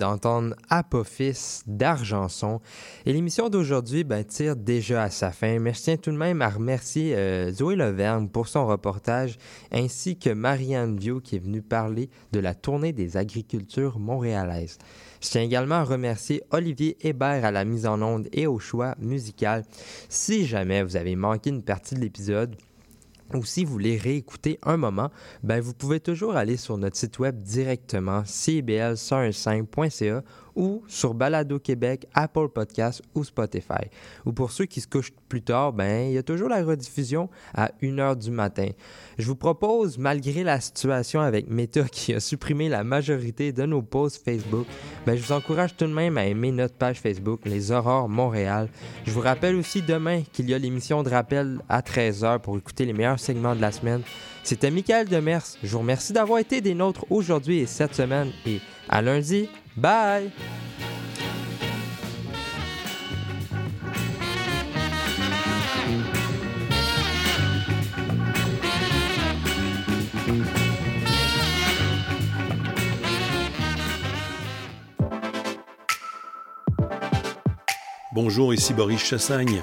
d'entendre 0.00 0.56
Apophis 0.70 1.60
d'Argenson. 1.66 2.60
Et 3.06 3.12
l'émission 3.12 3.48
d'aujourd'hui 3.48 4.02
ben, 4.02 4.24
tire 4.24 4.56
déjà 4.56 5.04
à 5.04 5.10
sa 5.10 5.30
fin, 5.30 5.60
mais 5.60 5.74
je 5.74 5.82
tiens 5.82 5.96
tout 5.96 6.10
de 6.10 6.16
même 6.16 6.42
à 6.42 6.48
remercier 6.48 7.14
euh, 7.14 7.52
Zoé 7.52 7.76
Levergne 7.76 8.28
pour 8.28 8.48
son 8.48 8.66
reportage, 8.66 9.38
ainsi 9.70 10.18
que 10.18 10.30
Marianne 10.30 10.98
Viau 10.98 11.20
qui 11.20 11.36
est 11.36 11.40
venue 11.40 11.62
parler 11.62 12.10
de 12.32 12.40
la 12.40 12.54
tournée 12.54 12.92
des 12.92 13.16
agricultures 13.16 13.98
montréalaises. 13.98 14.78
Je 15.22 15.28
tiens 15.28 15.42
également 15.42 15.76
à 15.76 15.84
remercier 15.84 16.42
Olivier 16.50 16.96
Hébert 17.06 17.44
à 17.44 17.50
la 17.50 17.66
mise 17.66 17.86
en 17.86 18.00
onde 18.00 18.28
et 18.32 18.46
au 18.46 18.58
choix 18.58 18.94
musical. 18.98 19.64
Si 20.08 20.46
jamais 20.46 20.82
vous 20.82 20.96
avez 20.96 21.14
manqué 21.14 21.50
une 21.50 21.62
partie 21.62 21.94
de 21.94 22.00
l'épisode, 22.00 22.56
ou 23.34 23.44
si 23.44 23.64
vous 23.64 23.72
voulez 23.72 23.96
réécouter 23.96 24.58
un 24.62 24.76
moment, 24.76 25.10
ben 25.42 25.60
vous 25.60 25.74
pouvez 25.74 25.98
toujours 26.00 26.36
aller 26.36 26.56
sur 26.56 26.78
notre 26.78 26.96
site 26.96 27.18
web 27.18 27.42
directement, 27.42 28.22
cibl115.ca 28.22 30.22
ou 30.54 30.82
sur 30.86 31.14
Balado 31.14 31.58
Québec, 31.58 32.06
Apple 32.14 32.48
Podcasts 32.48 33.02
ou 33.14 33.24
Spotify. 33.24 33.88
Ou 34.26 34.32
pour 34.32 34.52
ceux 34.52 34.66
qui 34.66 34.80
se 34.80 34.88
couchent 34.88 35.12
plus 35.28 35.42
tard, 35.42 35.72
ben 35.72 36.08
il 36.08 36.12
y 36.12 36.18
a 36.18 36.22
toujours 36.22 36.48
la 36.48 36.64
rediffusion 36.64 37.28
à 37.54 37.70
1h 37.82 38.16
du 38.16 38.30
matin. 38.30 38.68
Je 39.18 39.26
vous 39.26 39.36
propose, 39.36 39.98
malgré 39.98 40.44
la 40.44 40.60
situation 40.60 41.20
avec 41.20 41.48
Meta 41.48 41.84
qui 41.84 42.14
a 42.14 42.20
supprimé 42.20 42.68
la 42.68 42.84
majorité 42.84 43.52
de 43.52 43.64
nos 43.64 43.82
posts 43.82 44.24
Facebook, 44.24 44.66
ben 45.06 45.16
je 45.16 45.22
vous 45.22 45.32
encourage 45.32 45.76
tout 45.76 45.86
de 45.86 45.92
même 45.92 46.18
à 46.18 46.26
aimer 46.26 46.52
notre 46.52 46.74
page 46.74 47.00
Facebook, 47.00 47.40
Les 47.44 47.72
Aurores 47.72 48.08
Montréal. 48.08 48.68
Je 49.04 49.12
vous 49.12 49.20
rappelle 49.20 49.56
aussi 49.56 49.82
demain 49.82 50.22
qu'il 50.32 50.48
y 50.48 50.54
a 50.54 50.58
l'émission 50.58 51.02
de 51.02 51.10
rappel 51.10 51.60
à 51.68 51.80
13h 51.80 52.40
pour 52.40 52.56
écouter 52.56 52.84
les 52.84 52.92
meilleurs 52.92 53.20
segments 53.20 53.54
de 53.54 53.60
la 53.60 53.72
semaine. 53.72 54.02
C'était 54.42 54.70
Michael 54.70 55.08
Demers. 55.08 55.44
Je 55.62 55.68
vous 55.70 55.80
remercie 55.80 56.12
d'avoir 56.12 56.38
été 56.38 56.60
des 56.60 56.74
nôtres 56.74 57.04
aujourd'hui 57.10 57.58
et 57.58 57.66
cette 57.66 57.94
semaine 57.94 58.32
et 58.46 58.60
à 58.90 59.00
lundi. 59.00 59.48
Bye! 59.76 60.30
Bonjour, 78.12 78.52
ici 78.52 78.74
Boris 78.74 79.02
Chassagne. 79.02 79.62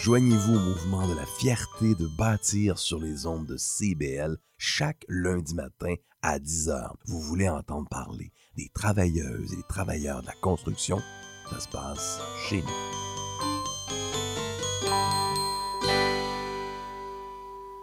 Joignez-vous 0.00 0.54
au 0.54 0.58
mouvement 0.58 1.06
de 1.06 1.14
la 1.14 1.26
fierté 1.26 1.94
de 1.94 2.06
bâtir 2.06 2.78
sur 2.78 2.98
les 2.98 3.26
ondes 3.26 3.44
de 3.44 3.58
CBL 3.58 4.38
chaque 4.56 5.04
lundi 5.10 5.54
matin 5.54 5.94
à 6.22 6.38
10h. 6.38 6.94
Vous 7.04 7.20
voulez 7.20 7.50
entendre 7.50 7.86
parler 7.90 8.32
des 8.56 8.70
travailleuses 8.72 9.52
et 9.52 9.56
des 9.56 9.62
travailleurs 9.68 10.22
de 10.22 10.28
la 10.28 10.32
construction? 10.40 11.02
Ça 11.50 11.60
se 11.60 11.68
passe 11.68 12.18
chez 12.48 12.62
nous. 12.62 12.68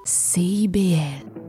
CIBL. 0.04 1.47